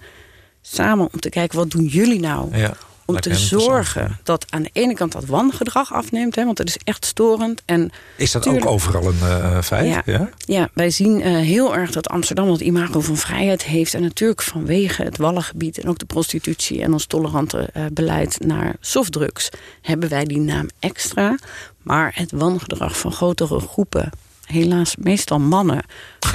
samen 0.62 1.08
om 1.12 1.20
te 1.20 1.28
kijken 1.28 1.58
wat 1.58 1.70
doen 1.70 1.84
jullie 1.84 2.20
nou 2.20 2.56
ja 2.56 2.76
om 3.08 3.20
te 3.20 3.34
zorgen 3.34 4.18
dat 4.22 4.44
aan 4.48 4.62
de 4.62 4.70
ene 4.72 4.94
kant 4.94 5.12
dat 5.12 5.24
wangedrag 5.24 5.92
afneemt. 5.92 6.34
Hè, 6.34 6.44
want 6.44 6.58
het 6.58 6.68
is 6.68 6.78
echt 6.84 7.04
storend. 7.04 7.62
En 7.64 7.90
is 8.16 8.32
dat 8.32 8.48
ook 8.48 8.66
overal 8.66 9.06
een 9.06 9.18
uh, 9.22 9.62
feit? 9.62 10.02
Ja, 10.04 10.30
ja? 10.38 10.68
wij 10.72 10.90
zien 10.90 11.20
uh, 11.20 11.36
heel 11.36 11.74
erg 11.76 11.90
dat 11.90 12.08
Amsterdam 12.08 12.48
dat 12.48 12.60
imago 12.60 13.00
van 13.00 13.16
vrijheid 13.16 13.64
heeft. 13.64 13.94
En 13.94 14.02
natuurlijk 14.02 14.42
vanwege 14.42 15.02
het 15.02 15.16
Wallengebied 15.16 15.78
en 15.78 15.88
ook 15.88 15.98
de 15.98 16.04
prostitutie 16.04 16.82
en 16.82 16.92
ons 16.92 17.06
tolerante 17.06 17.68
uh, 17.76 17.84
beleid 17.92 18.38
naar 18.44 18.76
softdrugs 18.80 19.48
hebben 19.82 20.08
wij 20.08 20.24
die 20.24 20.40
naam 20.40 20.68
extra. 20.78 21.38
Maar 21.82 22.12
het 22.14 22.30
wangedrag 22.32 22.98
van 22.98 23.12
grotere 23.12 23.60
groepen 23.60 24.10
helaas 24.48 24.96
meestal 24.96 25.38
mannen, 25.38 25.82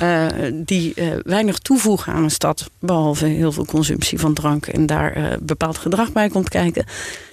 uh, 0.01 0.27
die 0.53 0.93
uh, 0.95 1.13
weinig 1.23 1.57
toevoegen 1.57 2.13
aan 2.13 2.23
een 2.23 2.31
stad, 2.31 2.69
behalve 2.79 3.25
heel 3.25 3.51
veel 3.51 3.65
consumptie 3.65 4.19
van 4.19 4.33
drank 4.33 4.67
en 4.67 4.85
daar 4.85 5.17
uh, 5.17 5.25
bepaald 5.41 5.77
gedrag 5.77 6.11
bij 6.11 6.29
komt 6.29 6.49
kijken. 6.49 6.85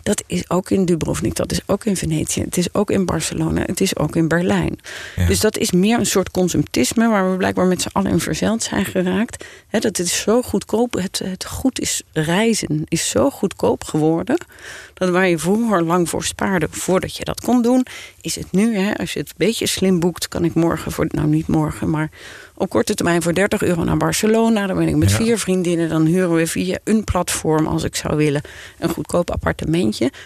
Dat 0.02 0.22
is 0.26 0.50
ook 0.50 0.70
in 0.70 0.84
Dubrovnik, 0.84 1.34
dat 1.34 1.52
is 1.52 1.60
ook 1.66 1.84
in 1.84 1.96
Venetië, 1.96 2.40
het 2.40 2.56
is 2.56 2.74
ook 2.74 2.90
in 2.90 3.04
Barcelona, 3.04 3.62
het 3.66 3.80
is 3.80 3.96
ook 3.96 4.16
in 4.16 4.28
Berlijn. 4.28 4.78
Ja. 5.16 5.26
Dus 5.26 5.40
dat 5.40 5.58
is 5.58 5.70
meer 5.70 5.98
een 5.98 6.06
soort 6.06 6.30
consumptisme 6.30 7.08
waar 7.08 7.30
we 7.30 7.36
blijkbaar 7.36 7.66
met 7.66 7.82
z'n 7.82 7.88
allen 7.92 8.10
in 8.10 8.20
verzeld 8.20 8.62
zijn 8.62 8.84
geraakt. 8.84 9.44
He, 9.68 9.78
dat 9.78 9.96
het 9.96 10.06
is 10.06 10.20
zo 10.20 10.42
goedkoop, 10.42 10.92
het, 10.92 11.20
het 11.24 11.44
goed 11.44 11.80
is 11.80 12.02
reizen 12.12 12.84
is 12.88 13.08
zo 13.08 13.30
goedkoop 13.30 13.84
geworden. 13.84 14.38
Dat 14.94 15.08
waar 15.08 15.28
je 15.28 15.38
vroeger 15.38 15.82
lang 15.82 16.08
voor 16.08 16.24
spaarde 16.24 16.66
voordat 16.70 17.16
je 17.16 17.24
dat 17.24 17.40
kon 17.40 17.62
doen, 17.62 17.86
is 18.20 18.34
het 18.34 18.52
nu, 18.52 18.94
als 18.96 19.12
je 19.12 19.18
het 19.18 19.28
een 19.28 19.34
beetje 19.36 19.66
slim 19.66 20.00
boekt, 20.00 20.28
kan 20.28 20.44
ik 20.44 20.54
morgen 20.54 20.92
voor, 20.92 21.06
nou 21.08 21.28
niet 21.28 21.46
morgen, 21.46 21.90
maar 21.90 22.10
op 22.60 22.68
korte 22.68 22.94
termijn 22.94 23.22
voor 23.22 23.34
30 23.34 23.62
euro 23.62 23.84
naar 23.84 23.96
Barcelona. 23.96 24.66
Dan 24.66 24.76
ben 24.76 24.88
ik 24.88 24.96
met 24.96 25.12
vier 25.12 25.38
vriendinnen. 25.38 25.88
Dan 25.88 26.04
huren 26.04 26.34
we 26.34 26.46
via 26.46 26.78
een 26.84 27.04
platform, 27.04 27.66
als 27.66 27.84
ik 27.84 27.96
zou 27.96 28.16
willen, 28.16 28.42
een 28.78 28.88
goedkoop 28.88 29.30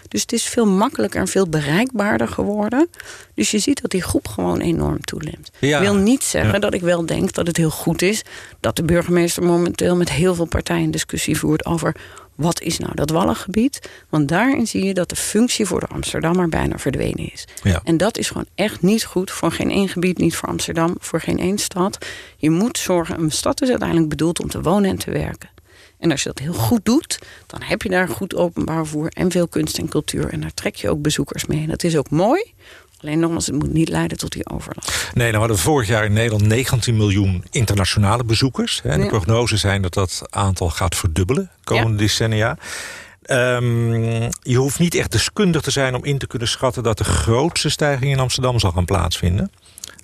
Dus 0.09 0.21
het 0.21 0.33
is 0.33 0.44
veel 0.44 0.66
makkelijker 0.66 1.21
en 1.21 1.28
veel 1.28 1.49
bereikbaarder 1.49 2.28
geworden. 2.28 2.88
Dus 3.35 3.50
je 3.50 3.59
ziet 3.59 3.83
dat 3.83 3.90
die 3.90 4.02
groep 4.02 4.28
gewoon 4.28 4.61
enorm 4.61 5.00
toeneemt. 5.00 5.50
Ik 5.61 5.78
wil 5.78 5.94
niet 5.94 6.23
zeggen 6.23 6.61
dat 6.61 6.75
ik 6.75 6.80
wel 6.80 7.06
denk 7.06 7.33
dat 7.33 7.47
het 7.47 7.56
heel 7.56 7.71
goed 7.71 8.02
is 8.02 8.23
dat 8.61 8.76
de 8.76 8.85
burgemeester 8.85 9.42
momenteel 9.42 9.97
met 9.97 10.11
heel 10.11 10.35
veel 10.35 10.44
partijen 10.44 10.90
discussie 10.90 11.38
voert 11.38 11.64
over 11.64 11.97
wat 12.35 12.61
is 12.61 12.78
nou 12.78 12.94
dat 12.94 13.11
wallengebied? 13.11 13.88
Want 14.09 14.28
daarin 14.28 14.66
zie 14.66 14.85
je 14.85 14.94
dat 14.94 15.09
de 15.09 15.16
functie 15.16 15.66
voor 15.66 15.80
de 15.80 15.87
Amsterdammer 15.87 16.49
bijna 16.49 16.78
verdwenen 16.78 17.33
is. 17.33 17.44
Ja. 17.62 17.80
En 17.85 17.97
dat 17.97 18.18
is 18.18 18.28
gewoon 18.28 18.47
echt 18.54 18.83
niet 18.83 19.04
goed 19.04 19.30
voor 19.30 19.52
geen 19.52 19.71
één 19.71 19.88
gebied, 19.88 20.18
niet 20.18 20.37
voor 20.37 20.49
Amsterdam, 20.49 20.97
voor 21.00 21.21
geen 21.21 21.38
één 21.38 21.59
stad. 21.59 22.06
Je 22.37 22.50
moet 22.50 22.78
zorgen, 22.78 23.21
een 23.21 23.30
stad 23.30 23.62
is 23.62 23.68
uiteindelijk 23.68 24.09
bedoeld 24.09 24.40
om 24.40 24.49
te 24.49 24.61
wonen 24.61 24.90
en 24.90 24.99
te 24.99 25.11
werken. 25.11 25.49
En 26.04 26.11
als 26.11 26.23
je 26.23 26.28
dat 26.28 26.38
heel 26.38 26.52
goed 26.52 26.84
doet, 26.84 27.18
dan 27.46 27.62
heb 27.62 27.82
je 27.82 27.88
daar 27.88 28.08
goed 28.08 28.34
openbaar 28.34 28.76
vervoer 28.76 29.08
en 29.08 29.30
veel 29.30 29.49
kunst 29.49 29.78
en 29.78 29.88
cultuur. 29.88 30.28
En 30.28 30.40
daar 30.40 30.54
trek 30.54 30.75
je 30.76 30.90
ook 30.90 31.02
bezoekers 31.02 31.46
mee. 31.46 31.62
En 31.62 31.68
dat 31.68 31.84
is 31.84 31.96
ook 31.96 32.11
mooi. 32.11 32.52
Alleen 33.00 33.18
nogmaals, 33.18 33.46
het 33.46 33.54
moet 33.54 33.73
niet 33.73 33.88
leiden 33.88 34.18
tot 34.18 34.32
die 34.32 34.50
overlast. 34.50 35.11
Nee, 35.14 35.30
dan 35.30 35.40
hadden 35.40 35.56
we 35.56 35.62
vorig 35.62 35.88
jaar 35.88 36.04
in 36.04 36.12
Nederland 36.12 36.46
19 36.46 36.96
miljoen 36.96 37.44
internationale 37.50 38.25
bezoekers. 38.25 38.80
En 38.84 39.00
de 39.00 39.06
prognoses 39.06 39.61
zijn 39.61 39.82
dat 39.82 39.94
dat 39.94 40.23
aantal 40.30 40.70
gaat 40.70 40.96
verdubbelen 40.96 41.50
komende 41.64 41.96
decennia. 41.96 42.58
Um, 43.26 43.92
je 44.42 44.56
hoeft 44.56 44.78
niet 44.78 44.94
echt 44.94 45.12
deskundig 45.12 45.62
te 45.62 45.70
zijn 45.70 45.94
om 45.94 46.04
in 46.04 46.18
te 46.18 46.26
kunnen 46.26 46.49
schatten 46.49 46.82
dat 46.82 46.99
de 46.99 47.04
grootste 47.04 47.68
stijging 47.68 48.12
in 48.12 48.20
Amsterdam 48.20 48.58
zal 48.58 48.73
gaan 48.73 48.84
plaatsvinden. 48.84 49.52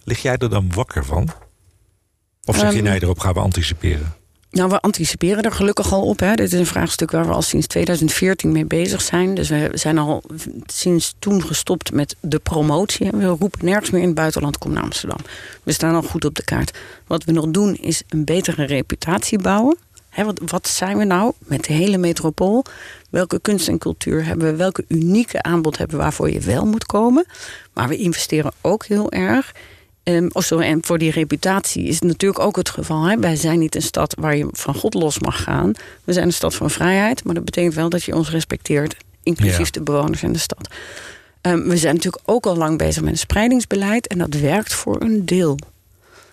Lig 0.05 0.23
jij 0.23 0.37
er 0.37 0.51
dan 0.51 0.73
wakker 0.75 1.05
van? 1.05 1.29
Of 2.45 2.57
zeg 2.57 2.73
je 2.73 2.79
um, 2.79 2.85
nee, 2.85 3.03
erop 3.03 3.19
gaan 3.19 3.35
we 3.35 3.41
anticiperen? 3.41 4.15
Nou, 4.51 4.69
we 4.71 4.81
anticiperen 4.81 5.43
er 5.43 5.53
gelukkig 5.53 5.93
al 5.93 6.03
op. 6.03 6.21
Hè. 6.21 6.35
Dit 6.35 6.53
is 6.53 6.59
een 6.59 6.67
vraagstuk 6.67 7.11
waar 7.11 7.27
we 7.27 7.33
al 7.33 7.43
sinds 7.43 7.67
2014 7.67 8.53
mee 8.53 8.65
bezig 8.65 9.03
zijn. 9.03 9.35
Dus 9.35 9.49
we 9.49 9.71
zijn 9.73 9.99
al 9.99 10.23
sinds 10.67 11.15
toen 11.19 11.43
gestopt 11.43 11.93
met 11.93 12.17
de 12.21 12.39
promotie. 12.39 13.11
We 13.11 13.27
roepen 13.27 13.65
nergens 13.65 13.91
meer 13.91 14.01
in 14.01 14.07
het 14.07 14.17
buitenland, 14.17 14.59
kom 14.59 14.73
naar 14.73 14.83
Amsterdam. 14.83 15.19
We 15.63 15.73
staan 15.73 15.95
al 15.95 16.03
goed 16.03 16.25
op 16.25 16.35
de 16.35 16.45
kaart. 16.45 16.79
Wat 17.07 17.25
we 17.25 17.33
nog 17.33 17.51
doen 17.51 17.75
is 17.75 18.03
een 18.09 18.25
betere 18.25 18.65
reputatie 18.65 19.39
bouwen. 19.39 19.77
wat, 20.17 20.41
wat, 20.45 20.69
zijn 20.69 20.99
we 20.99 21.05
nou 21.05 21.33
met 21.39 21.65
de 21.65 21.73
hele 21.73 21.99
metropool? 21.99 22.65
Welke 23.11 23.41
kunst 23.41 23.69
en 23.69 23.79
cultuur 23.79 24.25
hebben 24.25 24.51
we? 24.51 24.57
Welke 24.57 24.85
unieke 24.89 25.43
aanbod 25.43 25.79
hebben 25.79 25.97
we 25.97 26.03
waarvoor 26.03 26.31
je 26.31 26.41
wel 26.41 26.67
moet 26.67 26.87
komen? 26.87 27.27
Maar 27.73 27.89
we 27.89 27.97
investeren 27.97 28.53
ook 28.61 28.87
heel 28.87 29.11
erg 29.11 29.53
Um, 30.05 30.29
oh 30.33 30.43
sorry, 30.43 30.67
en 30.67 30.79
voor 30.83 30.99
die 30.99 31.11
reputatie 31.11 31.85
is 31.85 31.95
het 31.95 32.05
natuurlijk 32.05 32.41
ook 32.41 32.57
het 32.57 32.69
geval. 32.69 33.05
Hè? 33.05 33.19
Wij 33.19 33.37
zijn 33.37 33.59
niet 33.59 33.75
een 33.75 33.83
stad 33.83 34.15
waar 34.19 34.37
je 34.37 34.49
van 34.53 34.75
God 34.75 34.95
los 34.95 35.19
mag 35.19 35.43
gaan. 35.43 35.73
We 36.05 36.13
zijn 36.13 36.27
een 36.27 36.33
stad 36.33 36.55
van 36.55 36.71
vrijheid, 36.71 37.25
maar 37.25 37.35
dat 37.35 37.45
betekent 37.45 37.75
wel 37.75 37.89
dat 37.89 38.03
je 38.03 38.15
ons 38.15 38.31
respecteert, 38.31 38.97
inclusief 39.23 39.71
de 39.71 39.83
bewoners 39.83 40.23
in 40.23 40.33
de 40.33 40.39
stad. 40.39 40.69
Um, 41.43 41.69
we 41.69 41.77
zijn 41.77 41.95
natuurlijk 41.95 42.23
ook 42.27 42.47
al 42.47 42.57
lang 42.57 42.79
bezig 42.79 43.03
met 43.03 43.13
een 43.13 43.19
spreidingsbeleid 43.19 44.07
en 44.07 44.19
dat 44.19 44.35
werkt 44.35 44.75
voor 44.75 45.01
een 45.01 45.27
deel. 45.27 45.59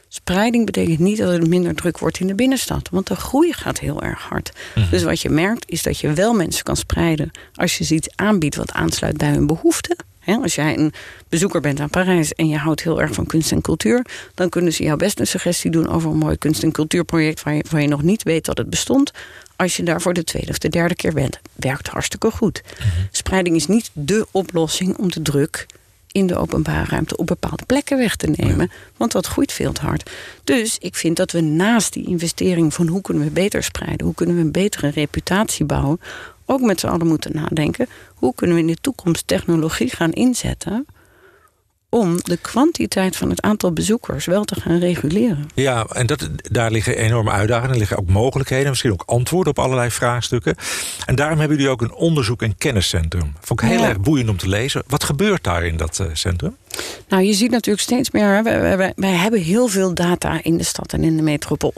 Spreiding 0.08 0.66
betekent 0.66 1.00
niet 1.00 1.18
dat 1.18 1.34
er 1.34 1.48
minder 1.48 1.76
druk 1.76 1.98
wordt 1.98 2.20
in 2.20 2.28
de 2.28 2.36
binnenstad, 2.36 2.90
want 2.92 3.08
de 3.08 3.16
groei 3.16 3.54
gaat 3.54 3.80
heel 3.80 4.02
erg 4.04 4.22
hard. 4.22 4.52
Mhm. 4.76 4.90
Dus 4.90 5.04
wat 5.04 5.22
je 5.22 5.30
merkt 5.30 5.72
is 5.72 5.84
dat 5.84 6.00
je 6.00 6.14
wel 6.14 6.34
mensen 6.34 6.64
kan 6.64 6.78
spreiden 6.78 7.32
als 7.56 7.78
je 7.78 7.84
ze 7.84 7.94
iets 7.94 8.10
aanbiedt 8.16 8.56
wat 8.56 8.72
aansluit 8.72 9.18
bij 9.18 9.30
hun 9.30 9.48
behoeften 9.48 9.96
als 10.36 10.56
jij 10.56 10.78
een 10.78 10.94
bezoeker 11.30 11.62
bent 11.62 11.80
aan 11.80 11.90
Parijs 11.90 12.34
en 12.34 12.48
je 12.48 12.58
houdt 12.58 12.84
heel 12.84 13.02
erg 13.02 13.14
van 13.14 13.26
kunst 13.26 13.52
en 13.52 13.62
cultuur, 13.62 14.06
dan 14.34 14.50
kunnen 14.50 14.74
ze 14.74 14.84
jou 14.84 14.98
best 14.98 15.20
een 15.20 15.28
suggestie 15.28 15.72
doen 15.72 15.88
over 15.88 16.12
een 16.12 16.18
mooi 16.18 16.38
kunst- 16.38 16.64
en 16.64 16.72
cultuurproject 16.72 17.44
waar 17.44 17.54
je, 17.54 17.64
waar 17.70 17.82
je 17.82 17.88
nog 17.88 18.02
niet 18.02 18.24
weet 18.24 18.46
dat 18.46 18.58
het 18.58 18.70
bestond. 18.70 19.12
Als 19.56 19.78
je 19.78 19.84
daar 19.84 20.02
voor 20.02 20.14
de 20.14 20.24
tweede 20.24 20.50
of 20.50 20.58
de 20.58 20.70
derde 20.70 20.96
keer 20.96 21.14
bent, 21.14 21.40
werkt 21.56 21.88
hartstikke 21.88 22.32
goed. 22.32 22.62
Mhm. 22.78 22.88
Spreiding 23.12 23.56
is 23.56 23.68
niet 23.68 23.90
dé 23.94 24.24
oplossing 24.32 24.98
om 24.98 25.12
de 25.12 25.22
druk 25.22 25.66
in 26.12 26.28
de 26.28 26.36
openbare 26.36 26.90
ruimte 26.90 27.18
op 27.18 27.28
bepaalde 27.28 27.64
plekken 27.66 27.98
weg 27.98 28.16
te 28.16 28.28
nemen. 28.36 28.72
Want 28.98 29.12
dat 29.12 29.28
groeit 29.28 29.52
veel 29.52 29.72
te 29.72 29.82
hard. 29.82 30.12
Dus 30.44 30.78
ik 30.80 30.96
vind 30.96 31.18
dat 31.18 31.32
we 31.32 31.42
naast 31.42 31.94
die 31.94 32.08
investering 32.08 32.74
van 32.74 32.88
hoe 32.88 33.02
kunnen 33.02 33.24
we 33.24 33.30
beter 33.30 33.64
spreiden, 33.64 34.06
hoe 34.06 34.16
kunnen 34.16 34.36
we 34.36 34.42
een 34.42 34.52
betere 34.52 34.90
reputatie 34.90 35.66
bouwen, 35.66 36.00
ook 36.48 36.62
met 36.62 36.80
z'n 36.80 36.88
allen 36.88 37.08
moeten 37.08 37.36
nadenken. 37.36 37.88
Hoe 38.16 38.36
kunnen 38.36 38.56
we 38.56 38.62
in 38.62 38.68
de 38.68 38.82
toekomst 38.82 39.28
technologie 39.28 39.90
gaan 39.90 40.12
inzetten 40.12 40.86
om 41.90 42.18
de 42.24 42.38
kwantiteit 42.38 43.16
van 43.16 43.30
het 43.30 43.42
aantal 43.42 43.72
bezoekers 43.72 44.26
wel 44.26 44.44
te 44.44 44.62
gaan 44.62 44.80
reguleren. 44.80 45.50
Ja, 45.54 45.86
en 45.86 46.06
dat, 46.06 46.30
daar 46.52 46.72
liggen 46.72 46.98
enorme 46.98 47.32
uitdagingen. 47.32 47.72
Er 47.72 47.78
liggen 47.78 47.98
ook 47.98 48.10
mogelijkheden, 48.10 48.70
misschien 48.70 48.92
ook 48.92 49.04
antwoorden 49.06 49.52
op 49.52 49.60
allerlei 49.60 49.92
vraagstukken. 49.92 50.56
En 51.06 51.16
daarom 51.16 51.40
hebben 51.40 51.58
jullie 51.58 51.72
ook 51.72 51.82
een 51.82 51.94
onderzoek- 51.94 52.42
en 52.42 52.58
kenniscentrum. 52.58 53.34
Vond 53.42 53.62
ik 53.62 53.68
heel 53.70 53.84
erg 53.84 54.00
boeiend 54.00 54.30
om 54.30 54.38
te 54.38 54.50
lezen. 54.50 54.84
Wat 54.88 55.04
gebeurt 55.04 55.44
daar 55.44 55.66
in 55.66 55.78
dat 55.78 56.00
uh, 56.02 56.08
centrum? 56.14 56.56
Nou, 57.08 57.24
je 57.24 57.34
ziet 57.34 57.52
natuurlijk 57.52 57.84
steeds 57.84 58.12
meer. 58.12 58.44
Wij, 58.44 58.78
wij, 58.78 58.94
wij 58.96 59.14
hebben 59.14 59.42
heel 59.42 59.68
veel 59.68 59.94
data 59.94 60.44
in 60.44 60.58
de 60.58 60.64
stad 60.64 60.94
en 60.94 61.04
in 61.04 61.16
de 61.18 61.24
metropool. 61.24 61.74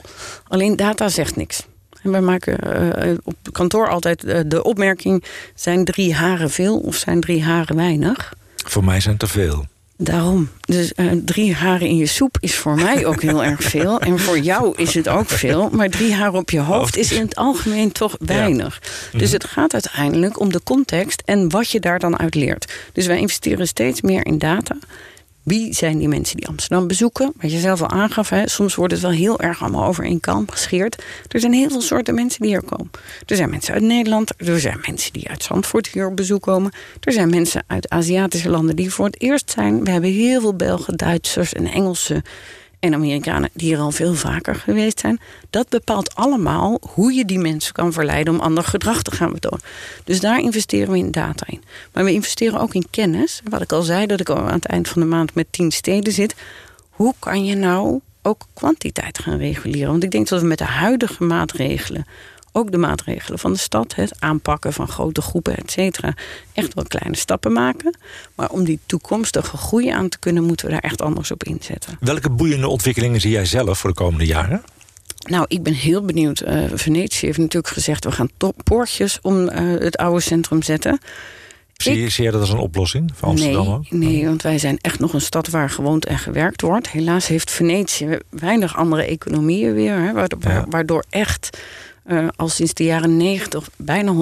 Alleen 0.48 0.76
data 0.76 1.08
zegt 1.08 1.36
niks. 1.36 1.66
En 2.02 2.10
wij 2.10 2.20
maken 2.20 2.58
uh, 3.06 3.14
op 3.22 3.34
kantoor 3.52 3.88
altijd 3.88 4.24
uh, 4.24 4.40
de 4.46 4.62
opmerking: 4.62 5.24
zijn 5.54 5.84
drie 5.84 6.14
haren 6.14 6.50
veel 6.50 6.78
of 6.78 6.96
zijn 6.96 7.20
drie 7.20 7.42
haren 7.42 7.76
weinig? 7.76 8.32
Voor 8.56 8.84
mij 8.84 9.00
zijn 9.00 9.16
het 9.18 9.28
te 9.28 9.38
veel. 9.38 9.66
Daarom. 10.02 10.48
Dus 10.60 10.92
uh, 10.96 11.12
drie 11.24 11.54
haren 11.54 11.86
in 11.86 11.96
je 11.96 12.06
soep 12.06 12.36
is 12.40 12.54
voor 12.54 12.74
mij 12.74 13.06
ook 13.06 13.22
heel 13.22 13.44
erg 13.44 13.62
veel. 13.62 14.00
En 14.00 14.18
voor 14.18 14.38
jou 14.38 14.74
is 14.76 14.94
het 14.94 15.08
ook 15.08 15.28
veel. 15.28 15.68
Maar 15.72 15.88
drie 15.88 16.14
haren 16.14 16.38
op 16.38 16.50
je 16.50 16.60
hoofd 16.60 16.96
is 16.96 17.12
in 17.12 17.22
het 17.22 17.36
algemeen 17.36 17.92
toch 17.92 18.16
weinig. 18.18 18.80
Ja. 18.82 19.18
Dus 19.18 19.28
mhm. 19.28 19.36
het 19.36 19.44
gaat 19.44 19.72
uiteindelijk 19.72 20.40
om 20.40 20.52
de 20.52 20.60
context 20.64 21.22
en 21.24 21.48
wat 21.48 21.70
je 21.70 21.80
daar 21.80 21.98
dan 21.98 22.18
uit 22.18 22.34
leert. 22.34 22.72
Dus 22.92 23.06
wij 23.06 23.18
investeren 23.18 23.66
steeds 23.66 24.00
meer 24.00 24.26
in 24.26 24.38
data. 24.38 24.76
Wie 25.42 25.74
zijn 25.74 25.98
die 25.98 26.08
mensen 26.08 26.36
die 26.36 26.48
Amsterdam 26.48 26.86
bezoeken? 26.86 27.32
Wat 27.40 27.52
je 27.52 27.58
zelf 27.58 27.82
al 27.82 27.88
aangaf, 27.88 28.28
hè, 28.28 28.48
soms 28.48 28.74
wordt 28.74 28.92
het 28.92 29.02
wel 29.02 29.10
heel 29.10 29.40
erg 29.40 29.62
allemaal 29.62 29.86
over 29.86 30.04
één 30.04 30.20
kam 30.20 30.50
gescheerd. 30.50 31.02
Er 31.28 31.40
zijn 31.40 31.52
heel 31.52 31.70
veel 31.70 31.80
soorten 31.80 32.14
mensen 32.14 32.40
die 32.40 32.50
hier 32.50 32.62
komen. 32.62 32.90
Er 33.26 33.36
zijn 33.36 33.50
mensen 33.50 33.74
uit 33.74 33.82
Nederland, 33.82 34.32
er 34.36 34.60
zijn 34.60 34.78
mensen 34.86 35.12
die 35.12 35.28
uit 35.28 35.42
Zandvoort 35.42 35.88
hier 35.88 36.06
op 36.06 36.16
bezoek 36.16 36.42
komen. 36.42 36.72
Er 37.00 37.12
zijn 37.12 37.30
mensen 37.30 37.64
uit 37.66 37.88
Aziatische 37.88 38.50
landen 38.50 38.76
die 38.76 38.90
voor 38.90 39.06
het 39.06 39.20
eerst 39.20 39.50
zijn. 39.50 39.84
We 39.84 39.90
hebben 39.90 40.10
heel 40.10 40.40
veel 40.40 40.54
Belgen, 40.54 40.96
Duitsers 40.96 41.52
en 41.52 41.66
Engelsen 41.66 42.22
en 42.80 42.94
Amerikanen 42.94 43.50
die 43.52 43.74
er 43.74 43.80
al 43.80 43.90
veel 43.90 44.14
vaker 44.14 44.54
geweest 44.54 45.00
zijn. 45.00 45.20
Dat 45.50 45.68
bepaalt 45.68 46.14
allemaal 46.14 46.80
hoe 46.94 47.12
je 47.12 47.24
die 47.24 47.38
mensen 47.38 47.72
kan 47.72 47.92
verleiden 47.92 48.34
om 48.34 48.40
ander 48.40 48.64
gedrag 48.64 49.02
te 49.02 49.10
gaan 49.10 49.32
betonen. 49.32 49.60
Dus 50.04 50.20
daar 50.20 50.40
investeren 50.40 50.92
we 50.92 50.98
in 50.98 51.10
data 51.10 51.46
in. 51.48 51.62
Maar 51.92 52.04
we 52.04 52.12
investeren 52.12 52.60
ook 52.60 52.74
in 52.74 52.86
kennis. 52.90 53.40
Wat 53.44 53.62
ik 53.62 53.72
al 53.72 53.82
zei, 53.82 54.06
dat 54.06 54.20
ik 54.20 54.28
al 54.28 54.36
aan 54.36 54.52
het 54.52 54.66
eind 54.66 54.88
van 54.88 55.02
de 55.02 55.08
maand 55.08 55.34
met 55.34 55.46
tien 55.50 55.70
steden 55.70 56.12
zit. 56.12 56.34
Hoe 56.90 57.14
kan 57.18 57.44
je 57.44 57.54
nou 57.54 58.00
ook 58.22 58.46
kwantiteit 58.54 59.18
gaan 59.18 59.38
reguleren? 59.38 59.90
Want 59.90 60.02
ik 60.02 60.10
denk 60.10 60.28
dat 60.28 60.40
we 60.40 60.46
met 60.46 60.58
de 60.58 60.64
huidige 60.64 61.24
maatregelen 61.24 62.06
ook 62.52 62.70
de 62.70 62.78
maatregelen 62.78 63.38
van 63.38 63.52
de 63.52 63.58
stad, 63.58 63.94
het 63.94 64.14
aanpakken 64.18 64.72
van 64.72 64.88
grote 64.88 65.22
groepen, 65.22 65.56
et 65.56 65.70
cetera, 65.70 66.14
echt 66.52 66.74
wel 66.74 66.84
kleine 66.84 67.16
stappen 67.16 67.52
maken. 67.52 67.96
Maar 68.34 68.50
om 68.50 68.64
die 68.64 68.78
toekomstige 68.86 69.56
groei 69.56 69.88
aan 69.88 70.08
te 70.08 70.18
kunnen, 70.18 70.44
moeten 70.44 70.66
we 70.66 70.72
daar 70.72 70.80
echt 70.80 71.02
anders 71.02 71.30
op 71.30 71.44
inzetten. 71.44 71.96
Welke 72.00 72.30
boeiende 72.30 72.68
ontwikkelingen 72.68 73.20
zie 73.20 73.30
jij 73.30 73.44
zelf 73.44 73.78
voor 73.78 73.90
de 73.90 73.96
komende 73.96 74.26
jaren? 74.26 74.62
Nou, 75.28 75.44
ik 75.48 75.62
ben 75.62 75.74
heel 75.74 76.04
benieuwd. 76.04 76.42
Uh, 76.42 76.64
Venetië 76.74 77.26
heeft 77.26 77.38
natuurlijk 77.38 77.72
gezegd: 77.72 78.04
we 78.04 78.12
gaan 78.12 78.30
poortjes 78.64 79.18
om 79.22 79.36
uh, 79.36 79.78
het 79.78 79.96
oude 79.96 80.20
centrum 80.20 80.62
zetten. 80.62 80.98
Zie 81.76 82.00
je, 82.00 82.08
zie 82.08 82.24
je 82.24 82.30
dat 82.30 82.40
als 82.40 82.50
een 82.50 82.58
oplossing 82.58 83.10
voor 83.14 83.28
Amsterdam 83.28 83.64
nee, 83.64 83.74
ook? 83.74 83.90
Nee, 83.90 84.24
want 84.24 84.42
wij 84.42 84.58
zijn 84.58 84.78
echt 84.80 84.98
nog 84.98 85.12
een 85.12 85.20
stad 85.20 85.48
waar 85.48 85.70
gewoond 85.70 86.06
en 86.06 86.18
gewerkt 86.18 86.60
wordt. 86.60 86.90
Helaas 86.90 87.26
heeft 87.26 87.50
Venetië 87.50 88.18
weinig 88.28 88.76
andere 88.76 89.02
economieën 89.02 89.74
weer. 89.74 89.94
Hè, 89.94 90.12
waardoor, 90.12 90.64
waardoor 90.68 91.04
echt 91.10 91.58
uh, 92.10 92.28
al 92.36 92.48
sinds 92.48 92.74
de 92.74 92.84
jaren 92.84 93.16
90 93.16 93.70
bijna 93.76 94.12
100% 94.12 94.16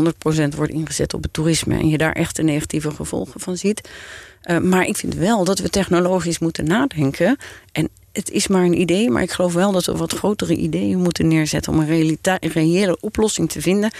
wordt 0.56 0.72
ingezet 0.72 1.14
op 1.14 1.22
het 1.22 1.32
toerisme. 1.32 1.78
En 1.78 1.88
je 1.88 1.98
daar 1.98 2.12
echt 2.12 2.36
de 2.36 2.42
negatieve 2.42 2.90
gevolgen 2.90 3.40
van 3.40 3.56
ziet. 3.56 3.90
Uh, 4.44 4.58
maar 4.58 4.86
ik 4.86 4.96
vind 4.96 5.14
wel 5.14 5.44
dat 5.44 5.58
we 5.58 5.70
technologisch 5.70 6.38
moeten 6.38 6.64
nadenken. 6.64 7.36
En 7.72 7.88
het 8.12 8.30
is 8.30 8.48
maar 8.48 8.64
een 8.64 8.80
idee, 8.80 9.10
maar 9.10 9.22
ik 9.22 9.30
geloof 9.30 9.52
wel 9.52 9.72
dat 9.72 9.84
we 9.84 9.96
wat 9.96 10.12
grotere 10.12 10.56
ideeën 10.56 10.98
moeten 10.98 11.28
neerzetten 11.28 11.72
om 11.72 11.78
een 11.78 12.18
reële 12.40 12.98
oplossing 13.00 13.50
te 13.50 13.60
vinden. 13.60 13.90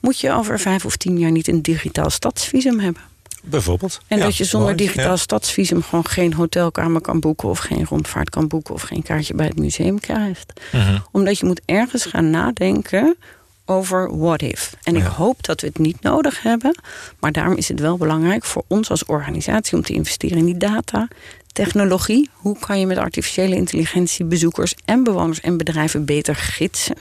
Moet 0.00 0.20
je 0.20 0.32
over 0.32 0.60
vijf 0.60 0.84
of 0.84 0.96
tien 0.96 1.18
jaar 1.18 1.30
niet 1.30 1.48
een 1.48 1.62
digitaal 1.62 2.10
stadsvisum 2.10 2.78
hebben? 2.78 3.11
Bijvoorbeeld. 3.44 4.00
En 4.06 4.18
dat 4.18 4.36
je 4.36 4.44
zonder 4.44 4.76
digitaal 4.76 5.16
stadsvisum 5.16 5.82
gewoon 5.82 6.06
geen 6.06 6.32
hotelkamer 6.32 7.00
kan 7.00 7.20
boeken... 7.20 7.48
of 7.48 7.58
geen 7.58 7.84
rondvaart 7.84 8.30
kan 8.30 8.48
boeken 8.48 8.74
of 8.74 8.82
geen 8.82 9.02
kaartje 9.02 9.34
bij 9.34 9.46
het 9.46 9.58
museum 9.58 10.00
krijgt. 10.00 10.60
Mhm. 10.72 10.98
Omdat 11.10 11.38
je 11.38 11.46
moet 11.46 11.60
ergens 11.64 12.04
gaan 12.04 12.30
nadenken 12.30 13.16
over 13.64 14.18
what 14.18 14.42
if. 14.42 14.76
En 14.82 14.96
ik 14.96 15.02
hoop 15.02 15.44
dat 15.44 15.60
we 15.60 15.66
het 15.66 15.78
niet 15.78 16.02
nodig 16.02 16.42
hebben. 16.42 16.80
Maar 17.18 17.32
daarom 17.32 17.56
is 17.56 17.68
het 17.68 17.80
wel 17.80 17.96
belangrijk 17.96 18.44
voor 18.44 18.64
ons 18.66 18.90
als 18.90 19.04
organisatie... 19.04 19.76
om 19.76 19.82
te 19.82 19.92
investeren 19.92 20.38
in 20.38 20.44
die 20.44 20.56
data, 20.56 21.08
technologie. 21.52 22.30
Hoe 22.32 22.58
kan 22.58 22.80
je 22.80 22.86
met 22.86 22.98
artificiële 22.98 23.54
intelligentie 23.54 24.24
bezoekers 24.24 24.74
en 24.84 25.04
bewoners 25.04 25.40
en 25.40 25.56
bedrijven 25.56 26.04
beter 26.04 26.36
gidsen? 26.36 26.96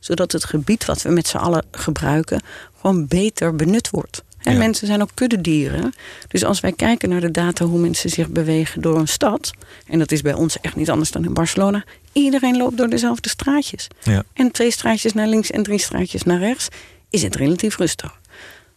Zodat 0.00 0.32
het 0.32 0.44
gebied 0.44 0.84
wat 0.84 1.02
we 1.02 1.10
met 1.10 1.26
z'n 1.26 1.36
allen 1.36 1.64
gebruiken 1.70 2.42
gewoon 2.80 3.06
beter 3.06 3.56
benut 3.56 3.90
wordt. 3.90 4.22
En 4.42 4.58
mensen 4.58 4.86
zijn 4.86 5.02
ook 5.02 5.10
kuddedieren. 5.14 5.94
Dus 6.28 6.44
als 6.44 6.60
wij 6.60 6.72
kijken 6.72 7.08
naar 7.08 7.20
de 7.20 7.30
data 7.30 7.64
hoe 7.64 7.78
mensen 7.78 8.10
zich 8.10 8.28
bewegen 8.28 8.80
door 8.80 8.98
een 8.98 9.08
stad... 9.08 9.50
en 9.86 9.98
dat 9.98 10.12
is 10.12 10.22
bij 10.22 10.34
ons 10.34 10.60
echt 10.60 10.76
niet 10.76 10.90
anders 10.90 11.10
dan 11.10 11.24
in 11.24 11.34
Barcelona... 11.34 11.84
iedereen 12.12 12.56
loopt 12.56 12.76
door 12.76 12.88
dezelfde 12.88 13.28
straatjes. 13.28 13.88
Ja. 14.02 14.22
En 14.32 14.50
twee 14.50 14.70
straatjes 14.70 15.12
naar 15.12 15.26
links 15.26 15.50
en 15.50 15.62
drie 15.62 15.78
straatjes 15.78 16.22
naar 16.22 16.38
rechts... 16.38 16.68
is 17.10 17.22
het 17.22 17.36
relatief 17.36 17.76
rustig. 17.76 18.20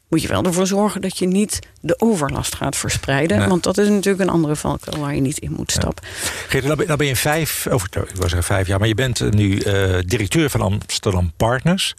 Moet 0.10 0.22
je 0.22 0.28
wel 0.28 0.44
ervoor 0.44 0.68
zorgen 0.68 1.02
dat 1.02 1.18
je 1.18 1.28
niet 1.28 1.60
de 1.82 2.00
overlast 2.00 2.56
gaat 2.56 2.76
verspreiden. 2.76 3.50
Want 3.50 3.64
dat 3.64 3.78
is 3.78 3.90
natuurlijk 3.90 4.24
een 4.24 4.36
andere 4.36 4.56
valkuil 4.56 5.00
waar 5.00 5.16
je 5.16 5.22
niet 5.22 5.38
in 5.38 5.52
moet 5.52 5.72
stappen. 5.72 6.04
Ja. 6.08 6.30
Geert, 6.48 6.88
dan 6.88 6.98
ben 6.98 7.08
je 7.08 7.16
vijf, 7.16 7.66
ik 7.66 7.72
was 8.16 8.30
zeggen 8.30 8.44
vijf 8.44 8.68
jaar... 8.68 8.80
maar 8.80 8.88
je 8.88 8.96
bent 8.96 9.34
nu 9.34 9.64
uh, 9.64 9.98
directeur 10.06 10.50
van 10.50 10.62
Amsterdam 10.62 11.32
Partners... 11.38 11.96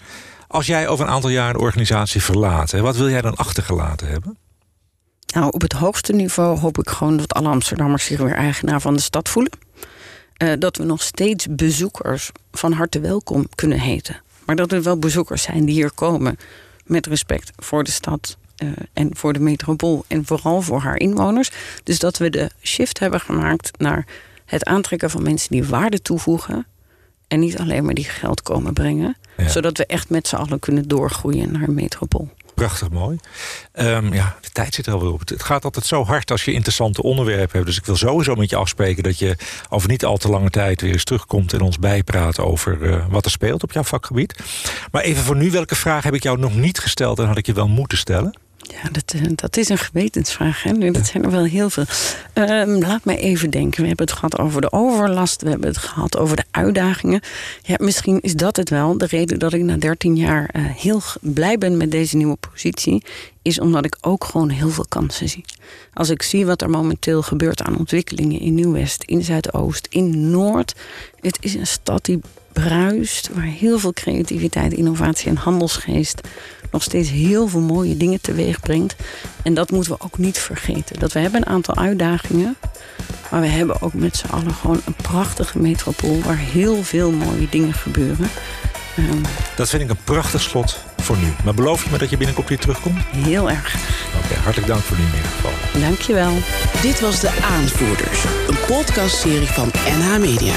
Als 0.48 0.66
jij 0.66 0.88
over 0.88 1.06
een 1.06 1.12
aantal 1.12 1.30
jaar 1.30 1.52
de 1.52 1.58
organisatie 1.58 2.22
verlaat, 2.22 2.72
wat 2.72 2.96
wil 2.96 3.10
jij 3.10 3.20
dan 3.20 3.34
achtergelaten 3.34 4.08
hebben? 4.08 4.36
Nou, 5.34 5.50
op 5.50 5.60
het 5.60 5.72
hoogste 5.72 6.12
niveau 6.12 6.58
hoop 6.58 6.78
ik 6.78 6.88
gewoon 6.88 7.16
dat 7.16 7.34
alle 7.34 7.48
Amsterdammers 7.48 8.04
zich 8.04 8.18
weer 8.18 8.34
eigenaar 8.34 8.80
van 8.80 8.94
de 8.94 9.00
stad 9.00 9.28
voelen. 9.28 9.52
Uh, 10.42 10.52
dat 10.58 10.76
we 10.76 10.84
nog 10.84 11.02
steeds 11.02 11.46
bezoekers 11.50 12.30
van 12.52 12.72
harte 12.72 13.00
welkom 13.00 13.46
kunnen 13.54 13.80
heten. 13.80 14.20
Maar 14.44 14.56
dat 14.56 14.72
er 14.72 14.82
wel 14.82 14.98
bezoekers 14.98 15.42
zijn 15.42 15.64
die 15.64 15.74
hier 15.74 15.90
komen 15.90 16.36
met 16.84 17.06
respect 17.06 17.52
voor 17.56 17.84
de 17.84 17.90
stad 17.90 18.36
uh, 18.62 18.70
en 18.92 19.16
voor 19.16 19.32
de 19.32 19.40
metropool 19.40 20.04
en 20.08 20.24
vooral 20.24 20.62
voor 20.62 20.80
haar 20.80 20.96
inwoners. 20.96 21.50
Dus 21.82 21.98
dat 21.98 22.18
we 22.18 22.30
de 22.30 22.50
shift 22.62 22.98
hebben 22.98 23.20
gemaakt 23.20 23.70
naar 23.78 24.06
het 24.44 24.64
aantrekken 24.64 25.10
van 25.10 25.22
mensen 25.22 25.50
die 25.50 25.64
waarde 25.64 26.02
toevoegen 26.02 26.66
en 27.28 27.40
niet 27.40 27.58
alleen 27.58 27.84
maar 27.84 27.94
die 27.94 28.04
geld 28.04 28.42
komen 28.42 28.72
brengen. 28.72 29.16
Zodat 29.46 29.78
we 29.78 29.86
echt 29.86 30.10
met 30.10 30.28
z'n 30.28 30.36
allen 30.36 30.58
kunnen 30.58 30.88
doorgroeien 30.88 31.52
naar 31.52 31.62
een 31.62 31.74
metropool. 31.74 32.28
Prachtig 32.54 32.90
mooi. 32.90 33.18
Um, 33.80 34.12
ja, 34.12 34.36
de 34.40 34.50
tijd 34.50 34.74
zit 34.74 34.86
er 34.86 34.92
alweer 34.92 35.12
op. 35.12 35.28
Het 35.28 35.42
gaat 35.42 35.64
altijd 35.64 35.86
zo 35.86 36.04
hard 36.04 36.30
als 36.30 36.44
je 36.44 36.52
interessante 36.52 37.02
onderwerpen 37.02 37.52
hebt. 37.52 37.66
Dus 37.66 37.76
ik 37.76 37.84
wil 37.84 37.96
sowieso 37.96 38.34
met 38.34 38.50
je 38.50 38.56
afspreken 38.56 39.02
dat 39.02 39.18
je 39.18 39.36
over 39.68 39.88
niet 39.88 40.04
al 40.04 40.16
te 40.16 40.28
lange 40.28 40.50
tijd 40.50 40.80
weer 40.80 40.92
eens 40.92 41.04
terugkomt 41.04 41.52
en 41.52 41.60
ons 41.60 41.78
bijpraat 41.78 42.40
over 42.40 42.80
uh, 42.80 43.06
wat 43.08 43.24
er 43.24 43.30
speelt 43.30 43.62
op 43.62 43.72
jouw 43.72 43.82
vakgebied. 43.82 44.42
Maar 44.90 45.02
even 45.02 45.22
voor 45.22 45.36
nu, 45.36 45.50
welke 45.50 45.74
vraag 45.74 46.04
heb 46.04 46.14
ik 46.14 46.22
jou 46.22 46.38
nog 46.38 46.54
niet 46.54 46.78
gesteld 46.78 47.18
en 47.18 47.26
had 47.26 47.38
ik 47.38 47.46
je 47.46 47.52
wel 47.52 47.68
moeten 47.68 47.98
stellen? 47.98 48.38
Ja, 48.68 48.88
dat, 48.92 49.12
eh, 49.14 49.22
dat 49.34 49.56
is 49.56 49.68
een 49.68 49.78
gewetensvraag. 49.78 50.62
Hè? 50.62 50.90
Dat 50.90 51.06
zijn 51.06 51.24
er 51.24 51.30
wel 51.30 51.44
heel 51.44 51.70
veel. 51.70 51.84
Um, 52.34 52.78
laat 52.78 53.04
mij 53.04 53.18
even 53.18 53.50
denken. 53.50 53.80
We 53.80 53.88
hebben 53.88 54.06
het 54.06 54.14
gehad 54.14 54.38
over 54.38 54.60
de 54.60 54.72
overlast. 54.72 55.42
We 55.42 55.48
hebben 55.48 55.68
het 55.68 55.78
gehad 55.78 56.16
over 56.16 56.36
de 56.36 56.44
uitdagingen. 56.50 57.20
Ja, 57.62 57.74
misschien 57.78 58.20
is 58.20 58.34
dat 58.34 58.56
het 58.56 58.70
wel. 58.70 58.98
De 58.98 59.06
reden 59.06 59.38
dat 59.38 59.52
ik 59.52 59.62
na 59.62 59.76
13 59.76 60.16
jaar 60.16 60.50
uh, 60.56 60.62
heel 60.64 61.02
blij 61.20 61.58
ben 61.58 61.76
met 61.76 61.90
deze 61.90 62.16
nieuwe 62.16 62.36
positie... 62.50 63.02
is 63.42 63.60
omdat 63.60 63.84
ik 63.84 63.96
ook 64.00 64.24
gewoon 64.24 64.48
heel 64.48 64.70
veel 64.70 64.86
kansen 64.88 65.28
zie. 65.28 65.44
Als 65.92 66.10
ik 66.10 66.22
zie 66.22 66.46
wat 66.46 66.62
er 66.62 66.70
momenteel 66.70 67.22
gebeurt 67.22 67.62
aan 67.62 67.78
ontwikkelingen... 67.78 68.40
in 68.40 68.54
Nieuw-West, 68.54 69.02
in 69.02 69.22
Zuidoost, 69.22 69.86
in 69.90 70.30
Noord. 70.30 70.74
Het 71.20 71.38
is 71.40 71.54
een 71.54 71.66
stad 71.66 72.04
die 72.04 72.20
bruist... 72.52 73.30
waar 73.34 73.44
heel 73.44 73.78
veel 73.78 73.92
creativiteit, 73.92 74.72
innovatie 74.72 75.28
en 75.28 75.36
handelsgeest 75.36 76.20
nog 76.70 76.82
steeds 76.82 77.10
heel 77.10 77.48
veel 77.48 77.60
mooie 77.60 77.96
dingen 77.96 78.20
teweeg 78.20 78.60
brengt. 78.60 78.96
En 79.42 79.54
dat 79.54 79.70
moeten 79.70 79.92
we 79.92 80.00
ook 80.00 80.18
niet 80.18 80.38
vergeten. 80.38 80.98
Dat 80.98 81.12
we 81.12 81.18
hebben 81.18 81.40
een 81.40 81.52
aantal 81.52 81.76
uitdagingen. 81.76 82.56
Maar 83.30 83.40
we 83.40 83.46
hebben 83.46 83.82
ook 83.82 83.94
met 83.94 84.16
z'n 84.16 84.26
allen 84.26 84.54
gewoon 84.54 84.80
een 84.84 84.94
prachtige 84.94 85.58
metropool... 85.58 86.20
waar 86.20 86.38
heel 86.38 86.82
veel 86.82 87.10
mooie 87.10 87.48
dingen 87.50 87.72
gebeuren. 87.72 88.28
Um, 88.98 89.22
dat 89.56 89.68
vind 89.68 89.82
ik 89.82 89.90
een 89.90 90.04
prachtig 90.04 90.40
slot 90.40 90.78
voor 90.96 91.16
nu. 91.16 91.32
Maar 91.44 91.54
beloof 91.54 91.84
je 91.84 91.90
me 91.90 91.98
dat 91.98 92.10
je 92.10 92.16
binnenkort 92.16 92.48
weer 92.48 92.58
terugkomt? 92.58 92.98
Heel 93.06 93.50
erg. 93.50 93.74
Oké, 94.16 94.24
okay, 94.24 94.42
hartelijk 94.42 94.66
dank 94.72 94.82
voor 94.82 94.96
nu 94.96 95.02
in 95.02 95.14
ieder 95.14 95.30
geval. 95.30 95.80
Dank 95.80 96.00
je 96.00 96.12
wel. 96.12 96.32
Dit 96.82 97.00
was 97.00 97.20
De 97.20 97.30
Aanvoerders. 97.42 98.24
Een 98.48 98.58
podcastserie 98.66 99.48
van 99.48 99.70
NH 99.98 100.18
Media. 100.18 100.54